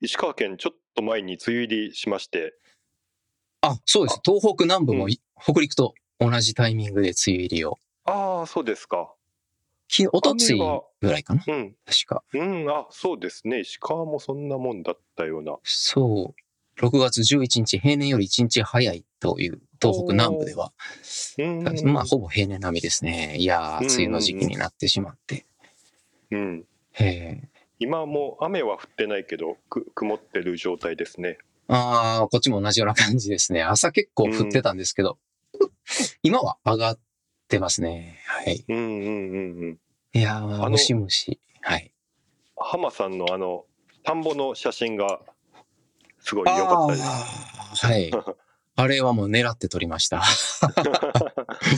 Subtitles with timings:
[0.00, 2.54] 石川県ちょっと前に梅雨入りしまして、
[3.60, 4.20] あ、そうです。
[4.24, 7.78] 東北南部もい北陸と同じタイミングで梅雨入りを。
[8.04, 9.12] ああ、そうですか。
[9.88, 10.58] きおとつい
[11.00, 12.22] ぐらいかなうん、確か。
[12.32, 13.60] うん、あ、そうですね。
[13.60, 15.56] 石川もそんなもんだったような。
[15.64, 16.80] そう。
[16.80, 20.72] 6月11日、平年より1日早いという東北南部では。
[21.38, 23.36] うん、まあ、ほぼ平年並みですね。
[23.38, 25.46] いやー、梅雨の時期になってしまって。
[26.30, 26.64] うん。
[26.92, 27.48] へえ。
[27.78, 31.38] 今もう雨は降ってないけど、く曇ってる状態ですね。
[31.68, 33.62] ああ、こっちも同じような感じですね。
[33.62, 35.18] 朝結構降ってたんですけど、
[36.22, 36.98] 今は上がっ
[37.48, 38.18] てますね。
[38.26, 38.64] はい。
[38.68, 39.78] うんうんうんうん。
[40.12, 41.40] いやー、ムシムシ。
[41.60, 41.92] はい。
[42.56, 43.64] 浜さんのあの、
[44.02, 45.20] 田んぼの写真が、
[46.20, 47.86] すごい良かったです。
[47.86, 48.10] はい。
[48.76, 50.22] あれはもう狙って撮りました。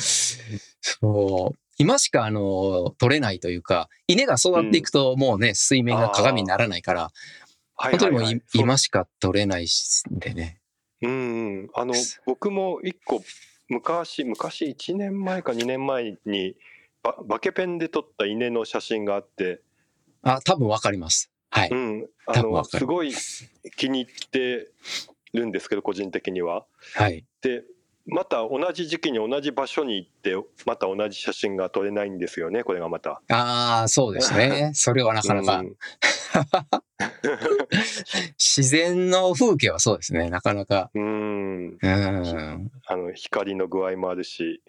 [0.81, 1.59] そう。
[1.81, 10.61] 今しかあの、撮れないというか、稲が育っていくともうね、水面が鏡にならないから、はい本当にもう今しか撮れないしんでね。
[11.01, 11.71] うんうん。
[11.75, 11.95] あの、
[12.27, 13.23] 僕も一個、
[13.71, 16.57] 昔、昔1年前か2年前に、
[17.03, 19.63] ババケペンで撮った稲の写真があって、
[20.21, 21.33] あ、多分わかります。
[21.49, 21.71] はい。
[21.71, 23.15] うん、あのすごい
[23.79, 24.69] 気に入って
[25.33, 26.67] るんですけど個人的には。
[26.95, 27.25] はい。
[27.41, 27.63] で
[28.11, 30.35] また同じ時期に同じ場所に行って
[30.67, 33.23] また同じ写真が撮れないんですよねこれがまた。
[33.29, 34.73] ああ、そうですね。
[34.75, 35.77] それはなかなかう、ん
[38.39, 40.29] 自然の風景はそうですね。
[40.29, 40.91] なかなか。
[40.95, 42.71] うんうん。
[42.87, 44.63] あの光の具合もあるし、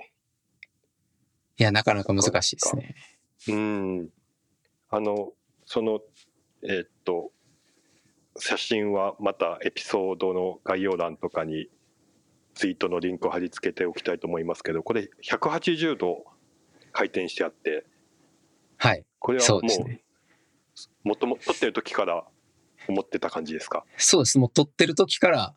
[1.58, 2.96] いや、なかなか難しいですね。
[3.50, 4.10] うん、
[4.90, 5.34] あの
[5.66, 6.02] その
[6.64, 7.32] えーっと
[8.38, 11.70] 写真はまたエピソードの概要欄とかに
[12.54, 16.26] ツイートのリンクを貼り付けておきたいと思いますけどこれ180度
[16.92, 17.86] 回転してあって
[18.78, 19.06] はい。
[19.20, 20.04] これはもうそうですね。
[21.04, 22.26] もとも撮ってる時から
[22.88, 23.86] 思ってた感じですか？
[23.98, 24.40] そうです。
[24.40, 25.56] もう撮ってる時から、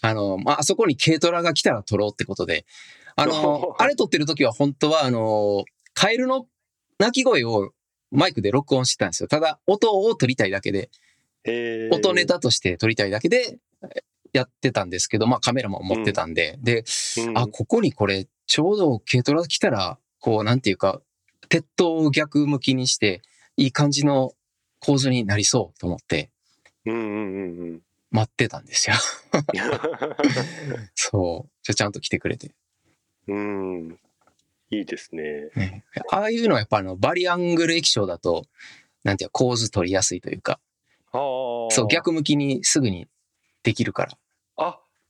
[0.00, 2.64] あの、まあ、あそこに軽トラが来たら撮ろうってことで、
[3.16, 6.48] あの、 あれ撮ってる時は本当は、あの、カエルの
[6.98, 7.72] 鳴き声を
[8.10, 9.28] マイクで録音してたんですよ。
[9.28, 10.90] ただ、音を撮りたいだけで、
[11.44, 13.58] えー音ネタとして撮りたいだけで
[14.32, 16.84] やってたんですけど、まあカメラも持ってたんで、で、
[17.18, 17.38] うん。
[17.38, 21.00] あ、ここにこれ、ちょうど軽トラ来たら、こう、なんていうか、
[21.48, 23.22] 鉄塔を逆向きにして、
[23.56, 24.32] いい感じの
[24.78, 26.30] 構図になりそうと思って、
[26.86, 27.80] うんうんうんうん。
[28.10, 28.96] 待ってたんですよ。
[30.94, 31.50] そう。
[31.62, 32.52] じゃあちゃんと来てくれて。
[33.28, 33.98] うん。
[34.70, 35.50] いいですね。
[35.54, 35.84] ね。
[36.10, 38.46] ああいうのはやっぱあの、バリアングル液晶だと、
[39.04, 40.60] なんていうか構図取りやすいというか、
[41.12, 43.08] そう、逆向きにすぐに
[43.62, 44.18] できるから。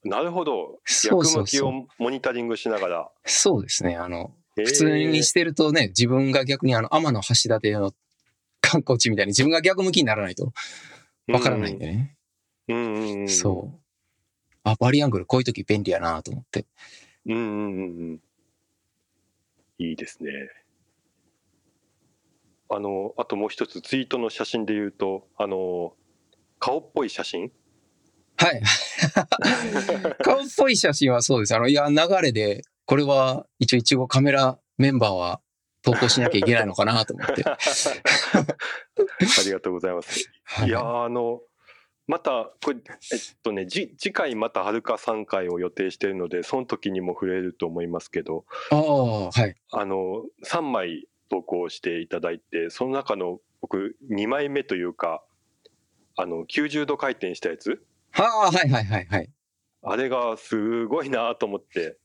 [0.04, 3.96] あなるほどそう逆そうそう向きをモニタリングしながらそうですね。
[3.96, 7.92] あの、普普通にしてるとね、自分が逆にあの、天の橋立の
[8.60, 10.52] 観光地みたいに自分が逆向きにならないと
[11.28, 12.16] わからないんでね。
[12.68, 13.80] うんうんうんそう。
[14.64, 16.66] あ、バリアングルこういう時便利やなと思って。
[17.26, 18.20] うんうんうんうん
[19.80, 20.30] いいですね
[22.68, 25.94] あのあともう一つツイートの写真で言うとあの
[26.58, 27.50] 顔っぽい写真
[28.40, 28.62] はい。
[30.24, 31.54] 顔っぽい写真はそうです。
[31.54, 35.40] あの、いや、流れで、これは一応一応カメラメンバーは
[35.82, 37.44] 投稿しなきゃいけないのかなと思って。
[37.46, 37.56] あ
[39.44, 41.40] りがとうございますはいやーあの
[42.06, 42.78] またこれ
[43.12, 49.54] えっとねじ次回またはるか3回を予定しているのでその時にも触れると思いますけどああ、はい。
[49.70, 55.22] あの3枚投稿していただいてその中の僕2枚目というか
[56.16, 57.82] あの90度回転したやつ
[58.12, 59.30] はあ、はいはいはいはい。
[59.82, 61.96] あれがすごいなと思って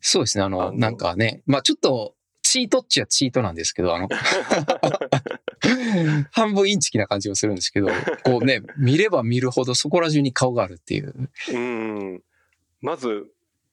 [0.00, 0.44] そうですね。
[0.44, 4.08] あの、あのなんかね、まあちょっと、チートっちゃチートなんですけど、あの、
[6.30, 7.88] 半分インチキな感じがするんですけど、
[8.22, 11.30] こうね、見れば見るほどそこら中に顔があるっていう。
[11.52, 12.22] うん
[12.82, 13.32] まず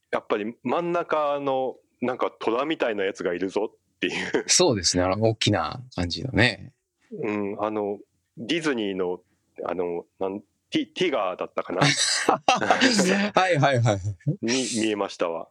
[0.10, 5.04] やっぱり真ん中のなんか虎みたいなやつがいるぞっていう、そうですね。
[5.04, 6.72] あの、大きな感じのね。
[7.12, 8.00] うん、あの
[8.38, 9.22] ディズニーの
[9.66, 10.42] あのなん
[10.72, 11.82] ティティガーだったかな？
[11.86, 14.00] はいはいはい。
[14.42, 15.48] に見えましたわ。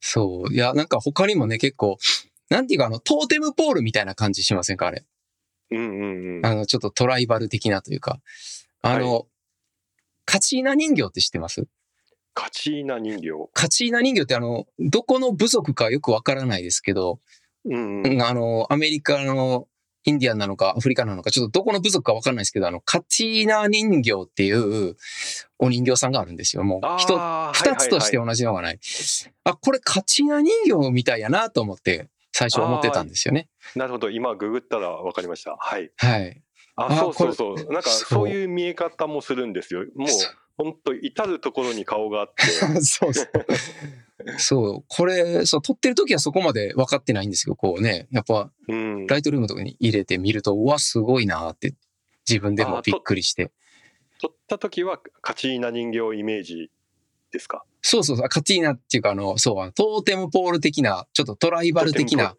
[0.00, 0.54] そう。
[0.54, 1.98] いや、なんか他にもね、結構、
[2.48, 5.04] なんていうか、あの、トーテムポールみたいな感じしませんかあれ？
[5.70, 6.46] うんうんうん。
[6.46, 8.20] あの、ちょっとトライバル的なというか。
[8.80, 9.26] あの、
[10.24, 11.66] カチーナ人形って知ってます？
[12.34, 13.50] カチーナ人形？
[13.52, 17.20] カチーナ人形ってあの、どこの部族かよくわからないですけど、
[17.64, 18.22] うんうん。
[18.22, 19.66] あの、アメリカの
[20.04, 24.96] インディアンなのかアフリカなのか、ちょっとどこの部族かわかんないですけど、あの、カチーナ人形っていう
[25.58, 26.64] お人形さんがあるんですよ。
[26.64, 27.18] もう、一
[27.52, 28.78] 二つとしてはいはいはい同じのがない。
[29.44, 33.48] あ、これカチーナ人形みたいやなと思って、最初思ってたんですよね。
[33.74, 36.42] なるほど今ググったら分かりましたはいはい。
[36.76, 37.72] あ、そうそうこそう。
[37.72, 39.84] なんかそういう見え方もするんですよ。
[39.96, 42.42] もうそ本当至るところに顔があって。
[42.82, 43.28] そうそう。
[44.38, 49.06] そう、これ、そう、撮ってる時はそこまで分かってないんですけど、こうね、やっぱ、うん。
[49.06, 51.74] ライトルームとかに入れてみると、うわ、すごいなって、
[52.28, 53.52] 自分でもびっくりして。
[54.20, 56.70] 撮った時はカチーナ人形イメージ
[57.30, 57.64] ですか？
[57.80, 62.36] そうそうそう、カティーナっていうか、あの、そう、トーテムポール的な、ちょっとトライバル的な、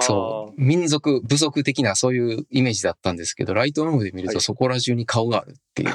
[0.00, 4.34] そう、民族、部族的な、そういうイメージだったんですけど、ライトルームで見るはい。
[4.34, 5.94] とそこら中に顔があるっていう。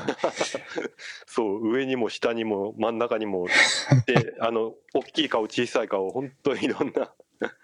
[1.26, 3.48] そう上にも下にも真ん中にも
[4.06, 7.14] であの大きい顔小さい顔本当にいろんな。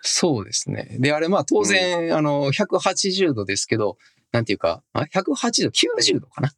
[0.02, 0.98] そうですね。
[1.00, 3.98] で、あれ、まあ当然、あの、180度ですけど、
[4.32, 6.52] なんていうか、あ180度、90度かな。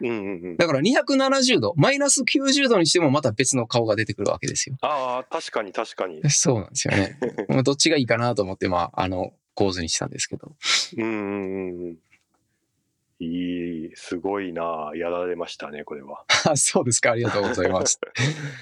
[0.00, 4.76] うんうんうんだから270度、マイナス90度にしてもまた別の顔が出てくるわけですよ。
[4.82, 7.18] ああ確かに確かにそうなんですよね。
[7.48, 10.54] まあどっちがいいかなと思って、まあ、あの、構図にしたんですけど。
[10.96, 11.96] うんうんうんうん
[13.20, 17.10] いいすごいなやられましたねこれはあ そうですか。
[17.10, 17.98] ありがとうございます。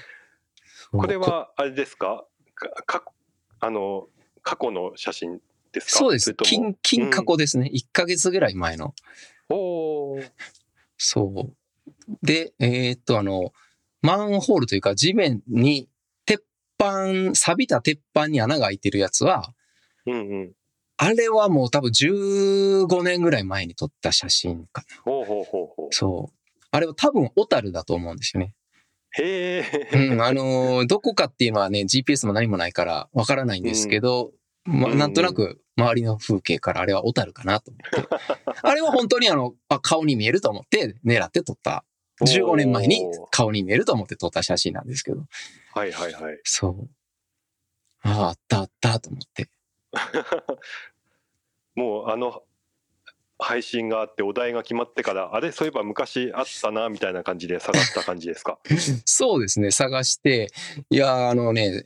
[0.91, 2.25] これはあれですか？
[2.55, 2.69] か
[3.01, 3.05] か
[3.59, 4.07] あの
[4.41, 5.39] 過去の写真
[5.71, 5.99] ですか？
[5.99, 6.33] そうです。
[6.33, 7.69] 金、金過去ですね。
[7.73, 8.93] 1ヶ月ぐらい前の。
[9.49, 10.31] おー
[10.97, 11.55] そう。
[12.21, 13.53] で、えーっと、あの、
[14.01, 15.89] マンホールというか地面に
[16.25, 16.41] 鉄
[16.79, 19.53] 板、錆びた鉄板に穴が開いてるやつは、
[20.05, 20.51] うんうん
[20.99, 25.01] あれはもう多分15年ぐらい前に撮った写真かな。
[25.03, 26.33] ほうほうほうほうそう。
[26.71, 28.55] あれは多分小樽だと思うんですよね。
[29.11, 34.31] へえうん、あのーどこかっていうのはね、GPS も何もないからわからないんですけど、
[34.67, 38.09] まなんとなく周りの風景からあれは小樽かなと思って。
[38.61, 41.83] あれは本当にあの、あ顔に見えると思って狙って撮った。
[42.21, 45.23] 15年前に顔に見えると思って撮った写真なんですけど。
[45.73, 46.89] はいはいはいそう。
[48.01, 49.49] ああ、あったあったと思って。
[51.75, 52.43] もうあの
[53.39, 55.51] 配信があってお題が決まってからあれ？
[55.51, 58.57] そういえば昔あったなみたいな感じで探した感じですか？
[59.05, 60.47] そうですね、探して、
[60.89, 61.85] いや、あのね、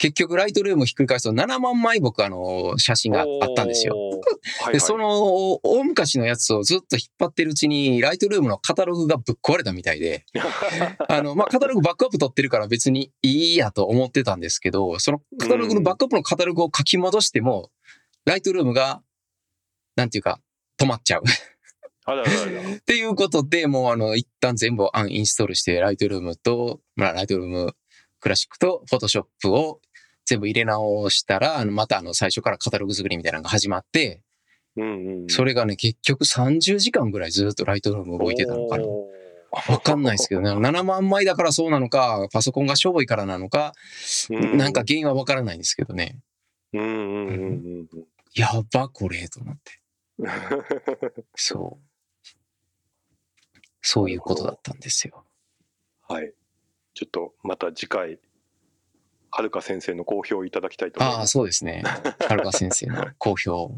[0.00, 3.94] 結局ライトルームをひっくり返すと7万枚僕あの写真があったんですよ。
[3.94, 4.20] はい
[4.64, 10.24] はい、で、その大昔のやつをずっと引っ張ってるうちに、ライトルームのカタログがぶっ壊れたみたいで、
[11.06, 17.70] あの、まあ、カタログバックアップ取ってるから別にいいやと思ってたんですけど、そのカタログのバックアップのカタログを書き戻しても、
[18.24, 19.02] ライトルームが、
[19.96, 20.40] なんていうか、
[20.78, 21.24] 止まっちゃう。
[22.06, 27.74] あらあらあらっていうことで、もうあの、一旦全部アンインストールして、ライトルームと、まあ、ライトルーム
[28.20, 29.80] クラシックとフォトショップを
[30.30, 34.22] 全部入れ直したら、あの、またあの、最初からカタログ作りみたいなのが始まって、
[34.76, 38.84] うんうんそれがね、結局30時間ぐらいずっとライトルーム動いてたのかな。
[39.68, 40.52] わかんないですけどね。
[40.52, 43.72] 7万枚だからそうなのか、パソコンがしょぼいからなのか、
[44.30, 46.20] うんなんか原因はわからないんですけどね。
[46.72, 49.80] うんうんうんうんやば、これ、と思って。
[50.20, 50.28] う ん
[51.34, 52.34] そう。
[53.82, 55.24] そういうことだったんですよ。
[56.06, 56.32] はい
[56.94, 58.18] ちょっとまた次回
[59.30, 61.82] はるか先生の好評いただきたいと思いああ、ますそうですね。
[61.84, 63.72] はるか先生の好評。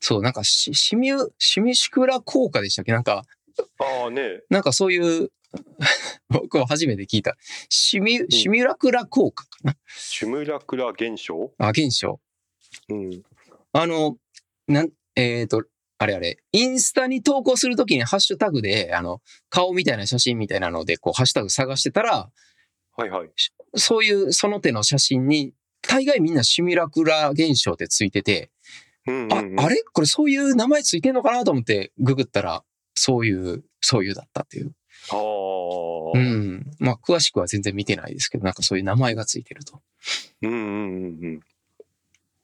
[0.00, 2.92] そう、なんかシ、シミュ、シミシクラ効果でしたっけ？
[2.92, 3.24] なんか、
[3.80, 5.30] ああねなんかそういう、
[6.28, 7.36] 僕は初めて聞いた。
[7.68, 9.76] シミュ、シミュラクラ効果かな？
[9.88, 11.52] シュムラクラ現象？
[11.58, 12.20] あ、現象。
[12.88, 13.22] うん
[13.72, 14.16] あの、
[14.68, 15.64] なん、えっ、と、
[15.98, 22.30] あれあれ、インスタに投稿するときにハッシュタグで、あの、顔みたいな写真みたいなので、こう、ハッシュタグ探してたら、
[22.96, 23.30] はいはい
[23.74, 28.50] そういうその手の写真に、大概みんなシミュラクラ現象ってついてて、
[29.06, 29.82] うんうんうんあ、あれ？
[29.92, 34.74] これそういう名前ついてんのかなと思ってググったら、そういう、そういうだったっていう。
[35.10, 36.66] あーうん。
[36.78, 39.80] まあ、詳しくは全然見てないですけど、なんかそういう名前がついてると。
[40.42, 41.40] うんうんうんうん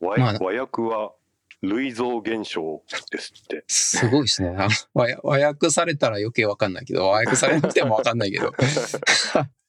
[0.00, 1.12] 和まあ和訳は
[1.62, 4.56] 類像現象ですってすごいですね。
[4.58, 8.52] あ和訳和訳されたら余計わかんないけど、和訳されなくてもわかんないけど。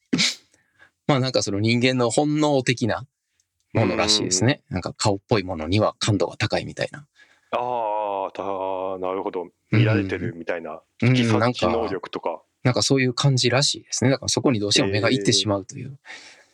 [1.08, 3.06] まあなんかその人間の本能的な
[3.74, 4.62] ものらしいですね。
[4.70, 7.08] なんか顔っぽいものには感度が高いみたいな。
[7.52, 8.44] ああた
[9.00, 14.10] なるほど見られてるみたいなうん、なん察知能か、力とかなんかそういう感じらしいですね。
[14.10, 16.00] だからそこにどうしても目がいってしまうという。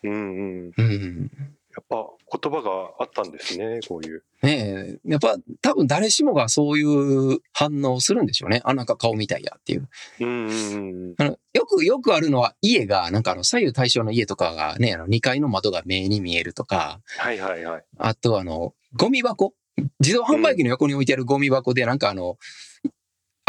[0.04, 1.32] うんうんうん。
[1.72, 2.70] やっぱ言葉が
[3.00, 4.24] あったんですねこういう。
[4.42, 8.62] ねえ、やっぱ多分誰しもがそういう反応をするんでしょうね。
[8.64, 9.90] あ、なんか顔みたいやっていう。
[10.22, 17.84] うんうんうんあのよく、よくあるのは家が、なんかあの左右対称の家とかがね、あの2階の窓が目に見えるとか、はいはいはい。
[17.98, 19.54] あとあの、ゴミ箱。
[20.02, 22.38] 自動販売機の横に置いてあるゴミ箱で、なんかあの、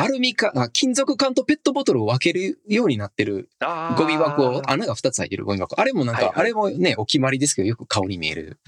[0.03, 3.49] アルミか、あ金属缶とペットボトルを分けるようになってる
[3.97, 5.81] ゴミ箱を、穴が2つ開いてるゴミ箱。
[5.81, 8.59] あれもなんか、はいはいあれもね、お決まりですけど、よく顔に見える、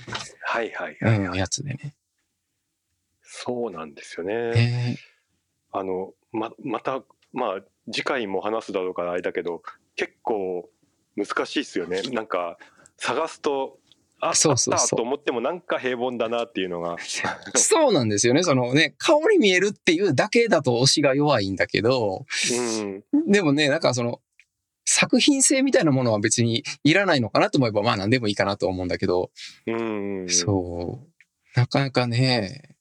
[0.44, 1.94] はいはいはい、うん、やつでね。
[3.22, 4.34] そうなんですよね。
[4.54, 4.96] え
[5.72, 7.60] あのままたまあ
[7.90, 9.62] 次回も話すだろうからあれだけど
[9.96, 10.68] 結構
[11.16, 12.02] 難しいですよね。
[12.12, 12.58] なんか
[12.98, 13.78] 探すと
[14.24, 16.96] あそうそうそうと思ってもなんか平凡だなっていうのが。
[16.96, 18.44] ー そうなんですよね。
[18.44, 24.20] そのね、顔に見えるっていうだけだと推しが弱いんだけど、うんでもね、なんかその、
[24.84, 29.32] 作品性みたいなものは別にいらないのかなと思えば、まあ何でもいいかなと思うんだけど、
[29.66, 31.58] うんそう。
[31.58, 32.76] なかなかね、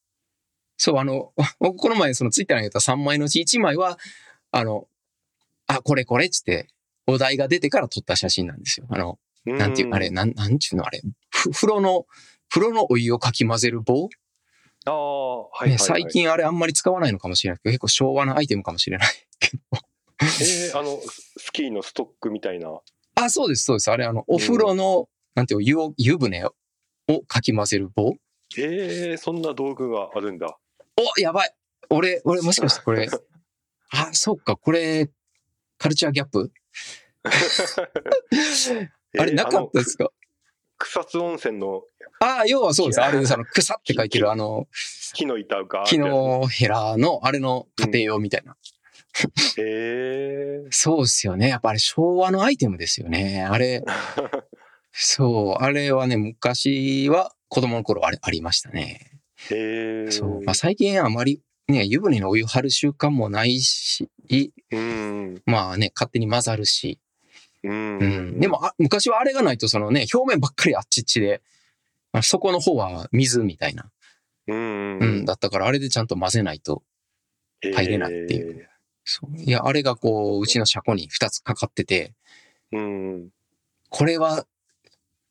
[0.78, 3.98] そう、あの、 僕この前そのツイッターにあげた3枚のうち1枚は、
[4.52, 4.88] あの、
[5.66, 6.68] あ、これこれっつって、
[7.08, 8.86] お題が出てから撮った写真なんですよ。
[8.92, 12.06] あの、うんなんていう、あれ、なん、なんちゅうのあれ、ふ風呂の、
[12.50, 14.10] 風呂のお湯をかき混ぜる棒、
[14.86, 16.08] ああはいはい、はいね最。
[16.08, 19.10] 近あれあんまり使わないのかもしれないけど、結構昭和なアイテムかもしれない
[19.40, 19.64] けど。
[20.22, 21.00] えー、あの
[21.38, 22.70] スキーのストックみたいな。
[23.16, 23.92] あ、そうです、そうです。
[23.92, 26.54] あれ、あの、お風呂の、なんていうの湯を、湯船を
[27.28, 28.16] かき混ぜる棒？
[28.58, 30.58] えー、そんな道具があるんだ。
[30.98, 31.54] お、やばい。
[31.90, 33.08] 俺、俺、もしかしてこれ、
[33.92, 35.10] あ、そっか、これ、
[35.78, 36.52] カルチャーギャップ？
[39.20, 40.10] あれ、なかったですか？
[40.82, 41.84] 草津温泉の
[42.20, 43.02] ああ、要はそうです。
[43.02, 43.34] あれです。
[43.34, 44.68] あの、草って書いてる、あの、
[45.14, 45.84] 木の板が。
[45.86, 48.56] 木のヘラの、あれの家庭用みたいな。
[49.58, 51.50] えー、そうですよね。
[51.50, 53.44] やっぱあれ昭和のアイテムですよね。
[53.44, 53.84] あれ、
[54.94, 59.20] そう、あれはね、昔は子供の頃あれありましたね。
[59.50, 60.44] えー、そう。
[60.44, 64.10] まあ最近あまりね、湯船のお湯張る習慣もないし、
[64.72, 65.42] うん。
[65.46, 67.00] まあね、勝手に混ざるし。
[67.64, 67.98] うん。
[68.00, 68.40] うん。
[68.40, 71.42] でもあ、昔はあれがないとそのね、表面ばっかりあっちっちで、
[72.14, 73.90] まあ、底の方は水みたいな。
[74.48, 75.26] うん、うん。
[75.26, 76.84] だったからあれでちゃんと混ぜないと。
[77.64, 78.68] 入れないっていう
[79.04, 82.14] そういや、あれがこう、うちの車庫に2つかかってて、
[82.72, 82.80] えー。
[82.80, 82.82] う
[83.26, 83.30] ん。
[83.90, 84.46] これは、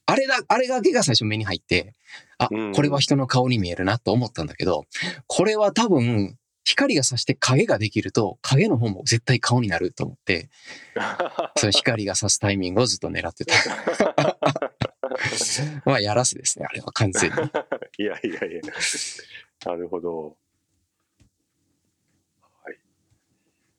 [0.07, 1.95] あれだ、あれだけが最初目に入って、
[2.39, 4.87] あうん、これは人の顔に見えるなと思ったんだけど、
[5.27, 6.37] これは多分、
[6.71, 10.49] 光が差して影ができると、影の方も絶対顔になると思って、
[11.57, 13.55] その光が差すタイミングをずっと狙ってた。
[15.85, 17.37] まあ、やらせですね、あれは完全に。
[17.99, 18.61] いやいやいや。
[19.67, 20.37] なるほど。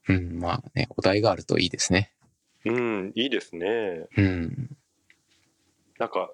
[0.09, 2.11] うん、まあね、お題があるといいですね。
[2.65, 4.07] うん、いいですね。
[4.17, 4.75] うん。
[5.97, 6.33] なんか、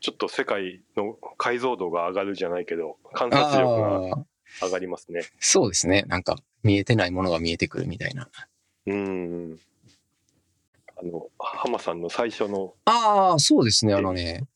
[0.00, 4.24] ちょっと世界の解像度が上がるじゃないけど、観察力が
[4.60, 5.22] 上がりますね。
[5.38, 6.04] そうですね。
[6.08, 8.28] なんか、見えてないものが見えてくるみたいな。
[8.86, 9.58] うん。
[10.96, 13.94] あの、浜さんの最初の、ああ、そうですね。
[13.94, 14.46] あのね、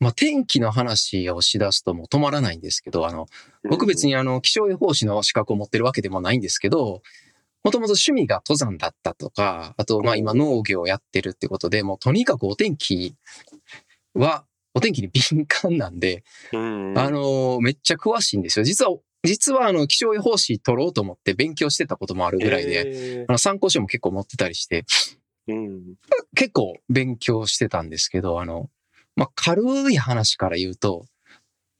[0.00, 3.26] まあ、天気の話をしだすともう止まらないんですけど、あの、
[3.68, 4.10] 僕別に。
[4.10, 7.02] にあの、気象予報士の資格を持ってるわけでもないんですけど、
[7.64, 13.16] もともと趣味が登山だったとか、あと、まあ今農業をやってるってことで、もうとにかくお天気
[14.14, 14.44] は、
[14.78, 18.64] お天気に敏感なんで、うん、あの、めっちゃ詳しいんですよ。
[18.64, 24.84] 実は、実はあの、気象予報士取ろうと思って勉強してたこともあるぐらいで、で、あの参考書も結構持ってたりして、
[25.48, 25.94] うん。
[26.36, 28.70] 結構勉強してたんですけど、あの、
[29.16, 31.06] まあ、軽い話から言うと、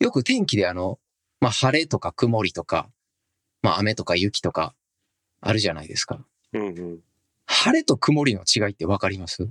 [0.01, 0.99] よく天気であの、
[1.41, 2.91] まあ、晴れとか曇りとか、
[3.63, 4.75] まあ、雨とか雪とか、
[5.41, 6.25] あるじゃないですか。
[6.53, 6.99] うんうん。
[7.47, 9.49] 晴れと曇りの違いってわかります？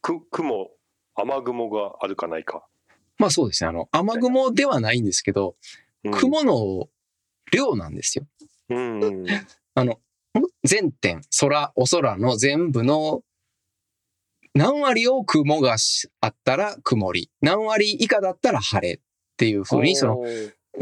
[0.00, 0.70] く、雲、
[1.16, 2.64] 雨雲があるかないか。
[3.18, 3.68] まあそうですね。
[3.68, 5.56] あの、雨雲ではないんですけど、
[6.04, 6.88] うん、雲の
[7.52, 8.26] 量なんですよ。
[8.68, 9.26] うんうん。
[9.74, 9.98] あの、
[10.64, 13.22] 全点、空、お空の全部の
[14.54, 19.00] 何割を雲がしあったら曇り、何割以下だったら晴れっ
[19.36, 20.24] ていう風に、その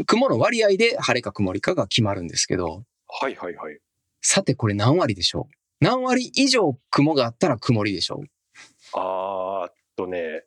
[0.07, 3.79] 雲の割合で晴れか曇りかが決まるんですけど、はいはいはい。
[4.21, 5.55] さてこれ何割でしょう？
[5.79, 8.25] 何割以上雲があったら曇りでしょう？
[8.93, 9.54] あーっ
[9.95, 10.43] とね、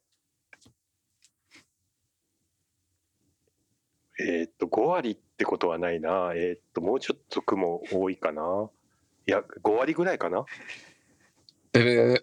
[4.20, 6.32] えーっと、5割ってことはないな。
[6.34, 8.68] えーっと、もうちょっと雲多いかな。
[9.26, 10.44] いや、5割ぐらいかな。
[11.72, 12.20] ブブー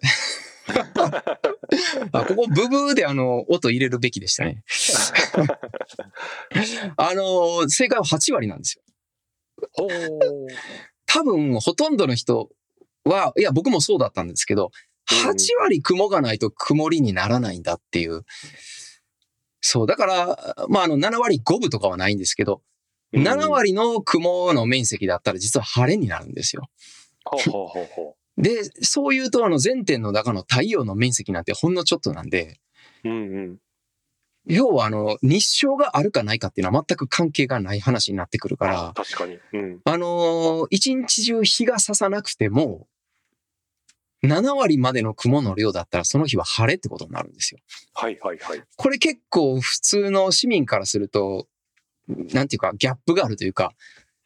[2.12, 4.62] あここブブーであの音入れるべきでしたね。
[6.96, 8.82] あの正解は8割なんですよ。
[11.06, 12.50] 多分ほとんどの人
[13.04, 14.70] は、いや僕もそうだったんですけど、うん
[15.10, 18.24] 8割雲がないと曇りにならないんだっていう。
[19.60, 22.62] そう、だから、まああの7割5分とかはないんですけど、
[23.12, 26.68] 7割の雲の面積だったら実は晴れになるんですよ。
[27.24, 32.60] ほうほうほうほで、そういうとあの全点の中の太陽の面積なんてほんのちょっとなんで、
[33.04, 33.08] う。
[33.08, 33.56] うんうん。
[34.48, 39.38] 要はあの日照があるかないかっていうのは全く関係がない話になってくるから、確かに。
[39.52, 39.80] うん。
[39.84, 42.86] あのー一日中日が差さなくても、
[44.26, 47.60] 7割までの雲の量だったらその日は晴れってことになるんですよ。
[47.94, 48.62] はいはいはい。
[48.76, 51.46] これ結構普通の市民からすると、
[52.08, 53.72] なんていうか、ギャップがあるというか、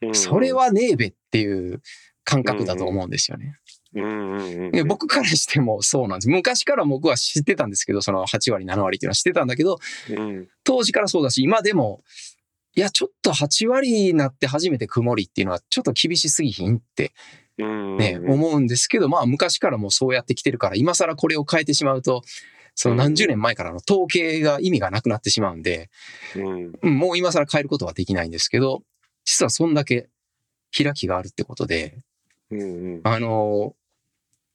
[0.02, 1.82] うんそれ、はねえべっていう
[2.24, 3.56] 感覚だと思うんですよね。
[3.94, 6.28] うんうんうんで僕からしてもそうなんです。
[6.28, 9.78] 昔から僕は知ってたんですけど、その8割、7割っていうのは知ってたんだけど、
[10.08, 12.02] うん当時からそうだし、今でも、
[12.76, 17.10] いや、ちょっと8割になって初めて曇りっていうのはちょっと厳しすぎひんってうん
[17.60, 22.22] ね、うん思うんですけど、まあ昔からもうそうやってきてるから、今更これを変えてしまうと、
[22.74, 25.90] その何十年前からの統計が意味がなくなってしまうんで、
[26.36, 26.72] うん。
[26.82, 28.82] うんもう今更変えることはできないんですけど、
[29.24, 30.08] 実はそんだけ
[30.76, 31.98] 開きがあるってことで、
[33.04, 33.80] あのー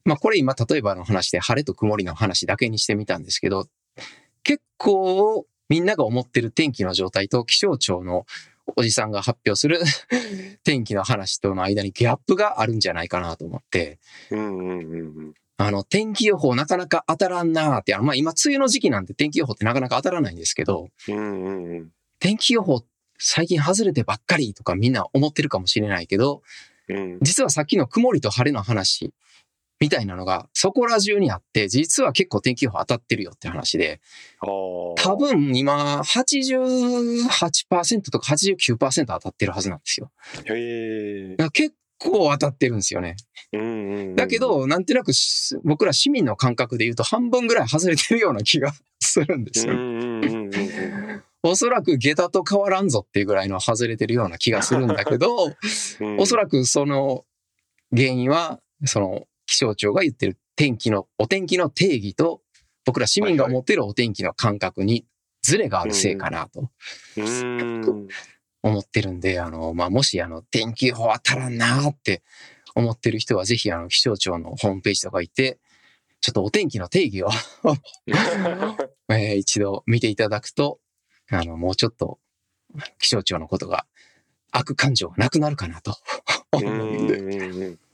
[0.08, 3.68] まあこれ今例えばの話で晴れと曇りの話だけにしてみたんですけど、
[4.44, 8.26] 結構みんなが思ってる天気の状態と気象庁の
[8.76, 9.80] おじさんが発表する
[10.64, 14.00] 天気の話との間にギャップがあるんじゃないかなと思って、
[14.32, 21.92] うんうんうんあの、天気予報なかなか当たらんなーって、まあ今梅雨の時期なんて天気予報ってなかなか当たらないんですけど、うんうんうん。
[22.20, 22.84] 天気予報
[23.18, 26.42] 最近外れてばっかりとかみんな思ってるかもしれないけど、
[26.90, 27.20] うん。
[27.22, 29.14] 実はさっきの曇りと晴れの話
[29.86, 34.02] みたいなのがそこら中にあって、実は結構天気予報当たってるよって話で、
[34.42, 40.10] 多分今88%とか89%当たってるはずなんですよ。
[40.46, 43.16] へ結構当たってるんですよね。
[43.54, 43.72] うんうんう
[44.14, 49.74] んだけど、なんとなくし僕ら市民の感覚で言うと半分ぐらい外れてるような気がするんですよ。
[49.74, 50.52] うんうんうんうんうん
[51.48, 55.46] おそらく下駄と変わらんぞっていうぐらいの外れてるような気がするんだけど、
[56.02, 57.24] うんおそらくその
[57.96, 62.42] 原因は、その気象庁が言ってる天気の、お天気の定義と、
[62.84, 65.06] 僕ら市民が持ってるお天気の感覚に
[65.42, 66.70] ズレがあるせいかなと。
[67.18, 68.08] うん。
[68.62, 72.22] 思ってるんで、あの、まあ、もしあの、天気予報当たらんなーって
[72.76, 75.60] 思ってる人は、ぜひあの、気象庁のホームページとか行って、
[76.20, 77.30] ちょっとお天気の定義を
[79.10, 80.80] えー一度見ていただくと、
[81.30, 82.20] あの、もうちょっと
[83.00, 83.86] 気象庁のことが
[84.52, 85.96] 悪感情がなくなるかなと
[86.52, 87.85] 思うんで。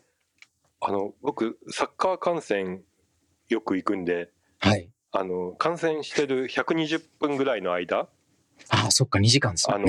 [0.81, 2.81] あの僕サッカー観戦
[3.49, 4.89] よく行くんではい。
[5.11, 8.07] あの観戦してる120分ぐらいの間
[8.69, 9.87] ああ、そっか、2時間ですあの。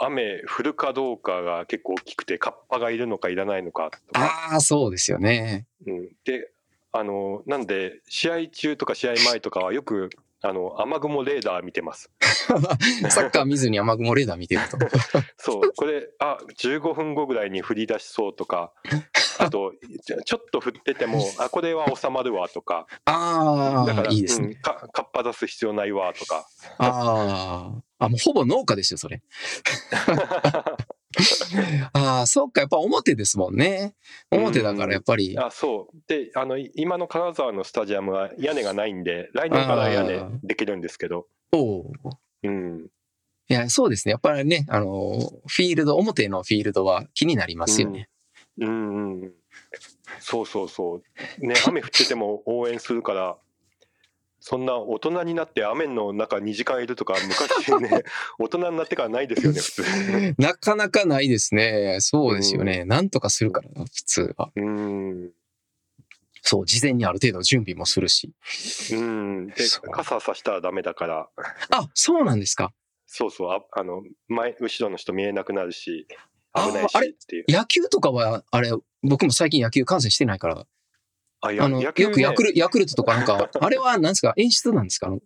[0.00, 5.66] 雨降るかどうかが結構大きくてカッパがいるのかいらないのかとか、ああ、そうですよね。
[5.86, 6.50] うん、で
[6.90, 10.10] あのなんで試合中とか試合前とかはよく
[10.42, 14.78] あの雨雲レーダー見てます サッカー見ずに雨雲レーダー見てると。
[15.38, 18.72] そうこれあ15分後ぐらいに降り出しそうとか
[19.38, 19.72] あと
[20.24, 24.48] ちょっと降ってても あこれは収まるわとかああ、だからいいですね。
[24.48, 26.46] うん、かカッパ出す必要ないわとか
[26.78, 29.22] ああ、あ、もうほぼ農家ですよ、それ。
[31.92, 33.94] ああ、そっか、やっぱ表ですもんね。
[34.30, 35.36] 表だからやっぱり。
[35.38, 41.92] あそうであのい今の金沢のスタジアムは屋根がないんで来年から屋根できるんですけどおう
[42.42, 42.86] うん
[43.48, 44.12] いや、そうですね。
[44.12, 48.08] やっぱりね、あの、フィールド、表のフィールドは気になりますよね。
[48.58, 49.32] うんうん
[50.20, 51.02] そうそうそ
[51.40, 53.36] うね雨降ってても応援するから
[54.46, 58.02] そんな大人になって雨の中2時間いるとか昔ね
[58.38, 61.96] 大人になってからないですよね普通なかなかないですね。
[62.00, 62.84] そうですよね。
[62.84, 64.50] なんとかするからな、普通は。
[64.54, 65.30] うん
[66.42, 68.34] そう、事前にある程度準備もするし。
[68.92, 69.54] うんで
[69.90, 71.30] 傘さしたらダメだから
[71.70, 72.74] あ、そうなんですか。
[73.06, 76.06] そうそうああの前後ろの人見えなくなるし
[76.54, 77.08] 危ないしああれ？
[77.10, 80.66] っていう野球とかは、あれ、僕も最近野球観戦してないから、
[81.40, 84.32] あやあの、ねよくヤクルヤクルトとかなんか、 あれは何ですか？
[84.36, 85.08] 演出なんですか？
[85.08, 85.20] あの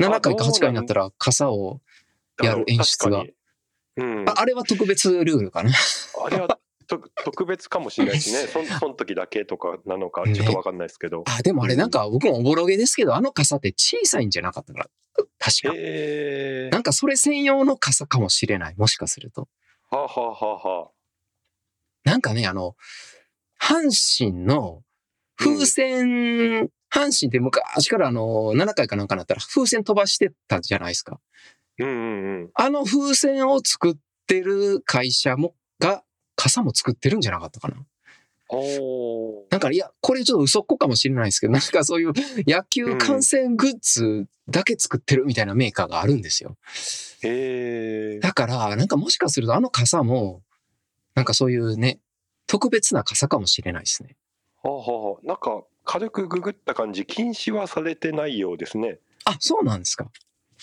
[0.00, 1.80] ?7 回か8回になったら傘を、
[2.42, 3.24] やる演出が
[3.96, 5.70] うんああれは特別ルールかな？
[6.24, 6.58] あれは
[6.88, 8.48] と特別かもしれないですね。
[8.80, 11.24] その時だけとかなのか、ちょっとわかんないですけど。
[11.26, 14.90] あ、でもあれなんか僕もおぼろげですけど、あの傘って小さいんじゃなかったから。
[15.38, 15.72] 確か。
[15.76, 18.74] えー、なんかそれ専用の傘かもしれない。
[18.76, 19.48] もしかすると。
[19.92, 20.90] はあ、はあはあはあ、
[22.08, 22.76] なんかね、あの、
[23.60, 24.82] 阪神の
[25.36, 31.20] 風船、阪神って昔からあの、7回かなんかなったら風船飛ばしてたじゃないですか。
[31.78, 32.50] うんうんうん。
[32.54, 33.94] あの風船を作っ
[34.26, 36.02] てる会社も、が、
[36.36, 37.76] 傘も作ってるんじゃなかったかな。
[39.50, 42.12] なんか、いや、これちょっと嘘っこかもしれないですけど、なんかそういう
[42.46, 46.56] 野球観戦グッズだけ作ってるみたいなメーカーがあるんですよ。
[47.22, 50.42] えー、だから、なんかもしかするとあの傘も、
[51.14, 52.00] なんかそういうね、
[52.46, 54.16] 特別な傘かもしれないですね。
[54.62, 58.98] はあ、はあはあ、なんか軽くググった感じ、禁止はされてないようですね。
[59.24, 60.10] あ、そうなんですか。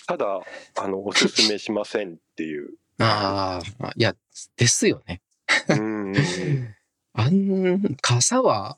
[0.07, 0.41] ただ、
[0.77, 2.71] あの、おすすめしませんっていう。
[2.99, 4.15] ああ、いや、
[4.57, 5.21] ですよね。
[5.69, 6.75] うんうんうん
[7.19, 8.77] あん、傘は、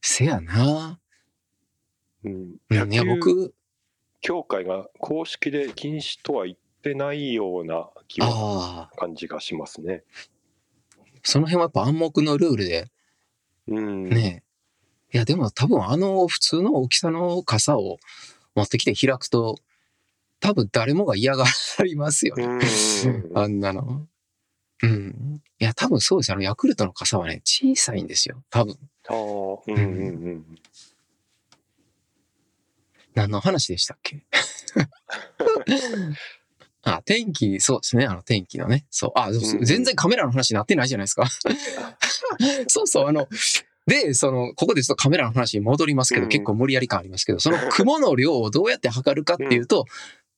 [0.00, 0.98] せやな。
[2.24, 3.54] うん、うん、いや、僕、
[4.20, 10.02] 協会が公式で禁止とは言っってないような気は感じがしますね。
[11.22, 12.90] その辺はやっぱ暗黙のルールで、
[13.68, 14.08] うん。
[14.08, 14.42] ね
[15.12, 17.98] いや、でも多分あの普通の大きさの傘を
[18.54, 19.56] 持ってきて開くと、
[20.40, 21.44] 多分誰もが嫌が
[21.84, 22.44] りますよね。
[22.44, 23.30] うん。
[23.36, 24.06] あんなの。
[24.82, 25.42] うん。
[25.58, 26.32] いや、多分そうです。
[26.32, 28.42] あの、ヤクルトの傘はね、小さいんですよ。
[28.50, 28.78] 多分。
[29.08, 30.44] ああ、うんうんうん。
[33.14, 34.24] 何の話でしたっけ？
[36.82, 38.06] あ、天気、そうですね。
[38.06, 38.86] あの、天気のね。
[38.90, 39.12] そう。
[39.16, 41.26] あ、そううん全然カメラの話になってないじゃないですか。
[42.68, 43.08] そうそう。
[43.08, 43.28] あの、
[43.86, 49.84] で、その、ここでちょっとカメラの話に戻りますけど、うん結構無理やり感ありますけど、その雲の量をどうやって測るかっていうと、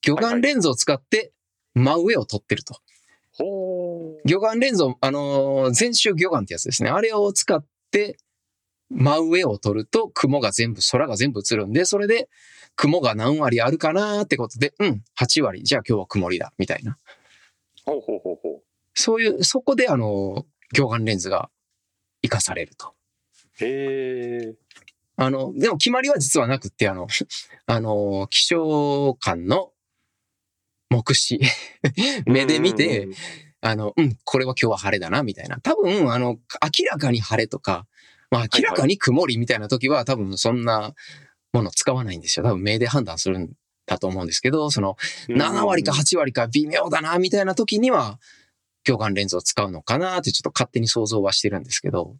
[0.00, 1.32] 魚眼レンズを使って
[1.74, 2.80] 真上を撮ってると。
[3.38, 6.90] 魚眼レンズを、あのー全周魚眼ってやつですね。
[6.90, 8.16] あれを使って、
[8.90, 12.28] 真上を撮ると、雲が全部、空が全部映るんで、それで、
[12.76, 16.96] 雲が何割あるかなーってことで、うん、8割、じゃあ今日は曇りだ、みたいな。
[17.84, 18.62] ほうほうほうほ
[18.94, 21.50] そういう、そこで、あのー魚眼レンズが
[22.22, 22.94] 活かされると。
[23.60, 23.64] う。
[23.64, 24.54] へえ。
[25.16, 27.06] あの、でも決まりは実はなくって、あの、
[27.66, 29.71] あのー気象館の
[30.92, 31.40] 目視、
[32.26, 33.08] 目で見て、
[33.62, 35.58] あの、うん、これは今日は晴れだな、みたいな。
[35.60, 37.86] 多分、あの、明らかに晴れとか、
[38.30, 40.94] まあ、明らかに曇りみたいな時は、多分そんな
[41.52, 42.44] もの使わないんですよ。
[42.44, 43.52] 多分目で判断するん
[43.86, 44.96] だと思うんですけど、その、
[45.28, 48.20] 7割か8割か微妙だな、みたいな時には、
[48.84, 52.16] 魚眼レンズを使うのかなってちょっと勝手に想像はしてるんですけど、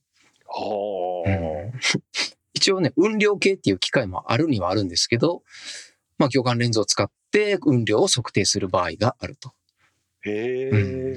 [0.47, 1.79] はあ。
[2.55, 5.43] 一応ね、雲量計っていう機械もあるにはあるんですけど、
[6.19, 9.53] まあ、魚眼レンズを使って雲量を測定する場合があると。
[10.23, 10.77] へう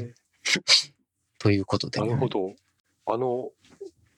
[0.09, 0.13] え。
[1.37, 2.55] ということで、なるほど。
[3.05, 3.51] あの、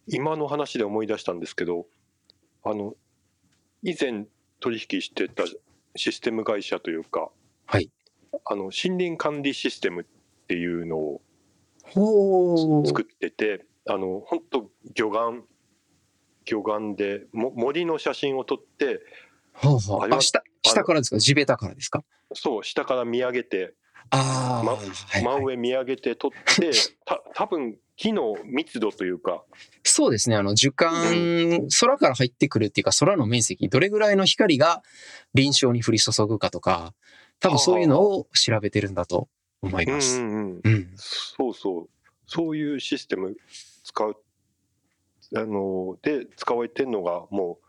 [0.07, 1.87] 今の話で思い出したんですけど、
[2.63, 2.95] あの、
[3.83, 4.27] 以前
[4.59, 5.43] 取引してた
[5.95, 7.29] システム会社というか、
[7.65, 7.91] はい。
[8.45, 10.05] あの、森林管理システムっ
[10.47, 11.21] ていうのを
[11.83, 15.43] ほ作ってて、あの、本当魚眼、
[16.45, 19.01] 魚眼でも森の写真を撮って、
[19.57, 20.01] ほうほう。
[20.01, 21.19] あれはあ、下、下からですか？
[21.19, 22.03] 地べたからですか？
[22.33, 23.73] そう、下から見上げて、
[24.11, 26.71] ああ、まはいはい真上見上げて撮って、
[27.05, 29.43] た多分木の密度というか、
[29.83, 30.35] そうですね。
[30.35, 34.83] あの、樹間、空から入ってくるっていうか、空の面積、どれぐらいの光が
[35.33, 36.93] 臨床に降り注ぐかとか、
[37.39, 39.29] 多分そういうのを調べてるんだと
[39.61, 40.21] 思いうんうます。
[40.21, 40.93] んうん、うん。
[40.97, 41.89] そうそう、
[42.27, 43.35] そういうシステム
[43.83, 44.15] 使う、
[45.35, 47.66] あの、で使われてるのが、もう、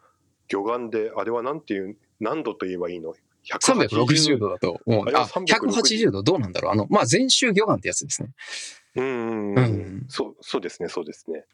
[0.48, 3.14] 魚眼で、あれはなんていう、何度と言えばいいの
[3.50, 5.02] ？360度だと思う。
[5.06, 6.72] あれはあ、360 180度どうなんだろう？
[6.72, 8.30] あの、まあ、全周魚眼ってやつですね。
[8.96, 10.06] うんうん。
[10.08, 11.44] そう、そうですね、そうですね。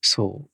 [0.00, 0.50] そう。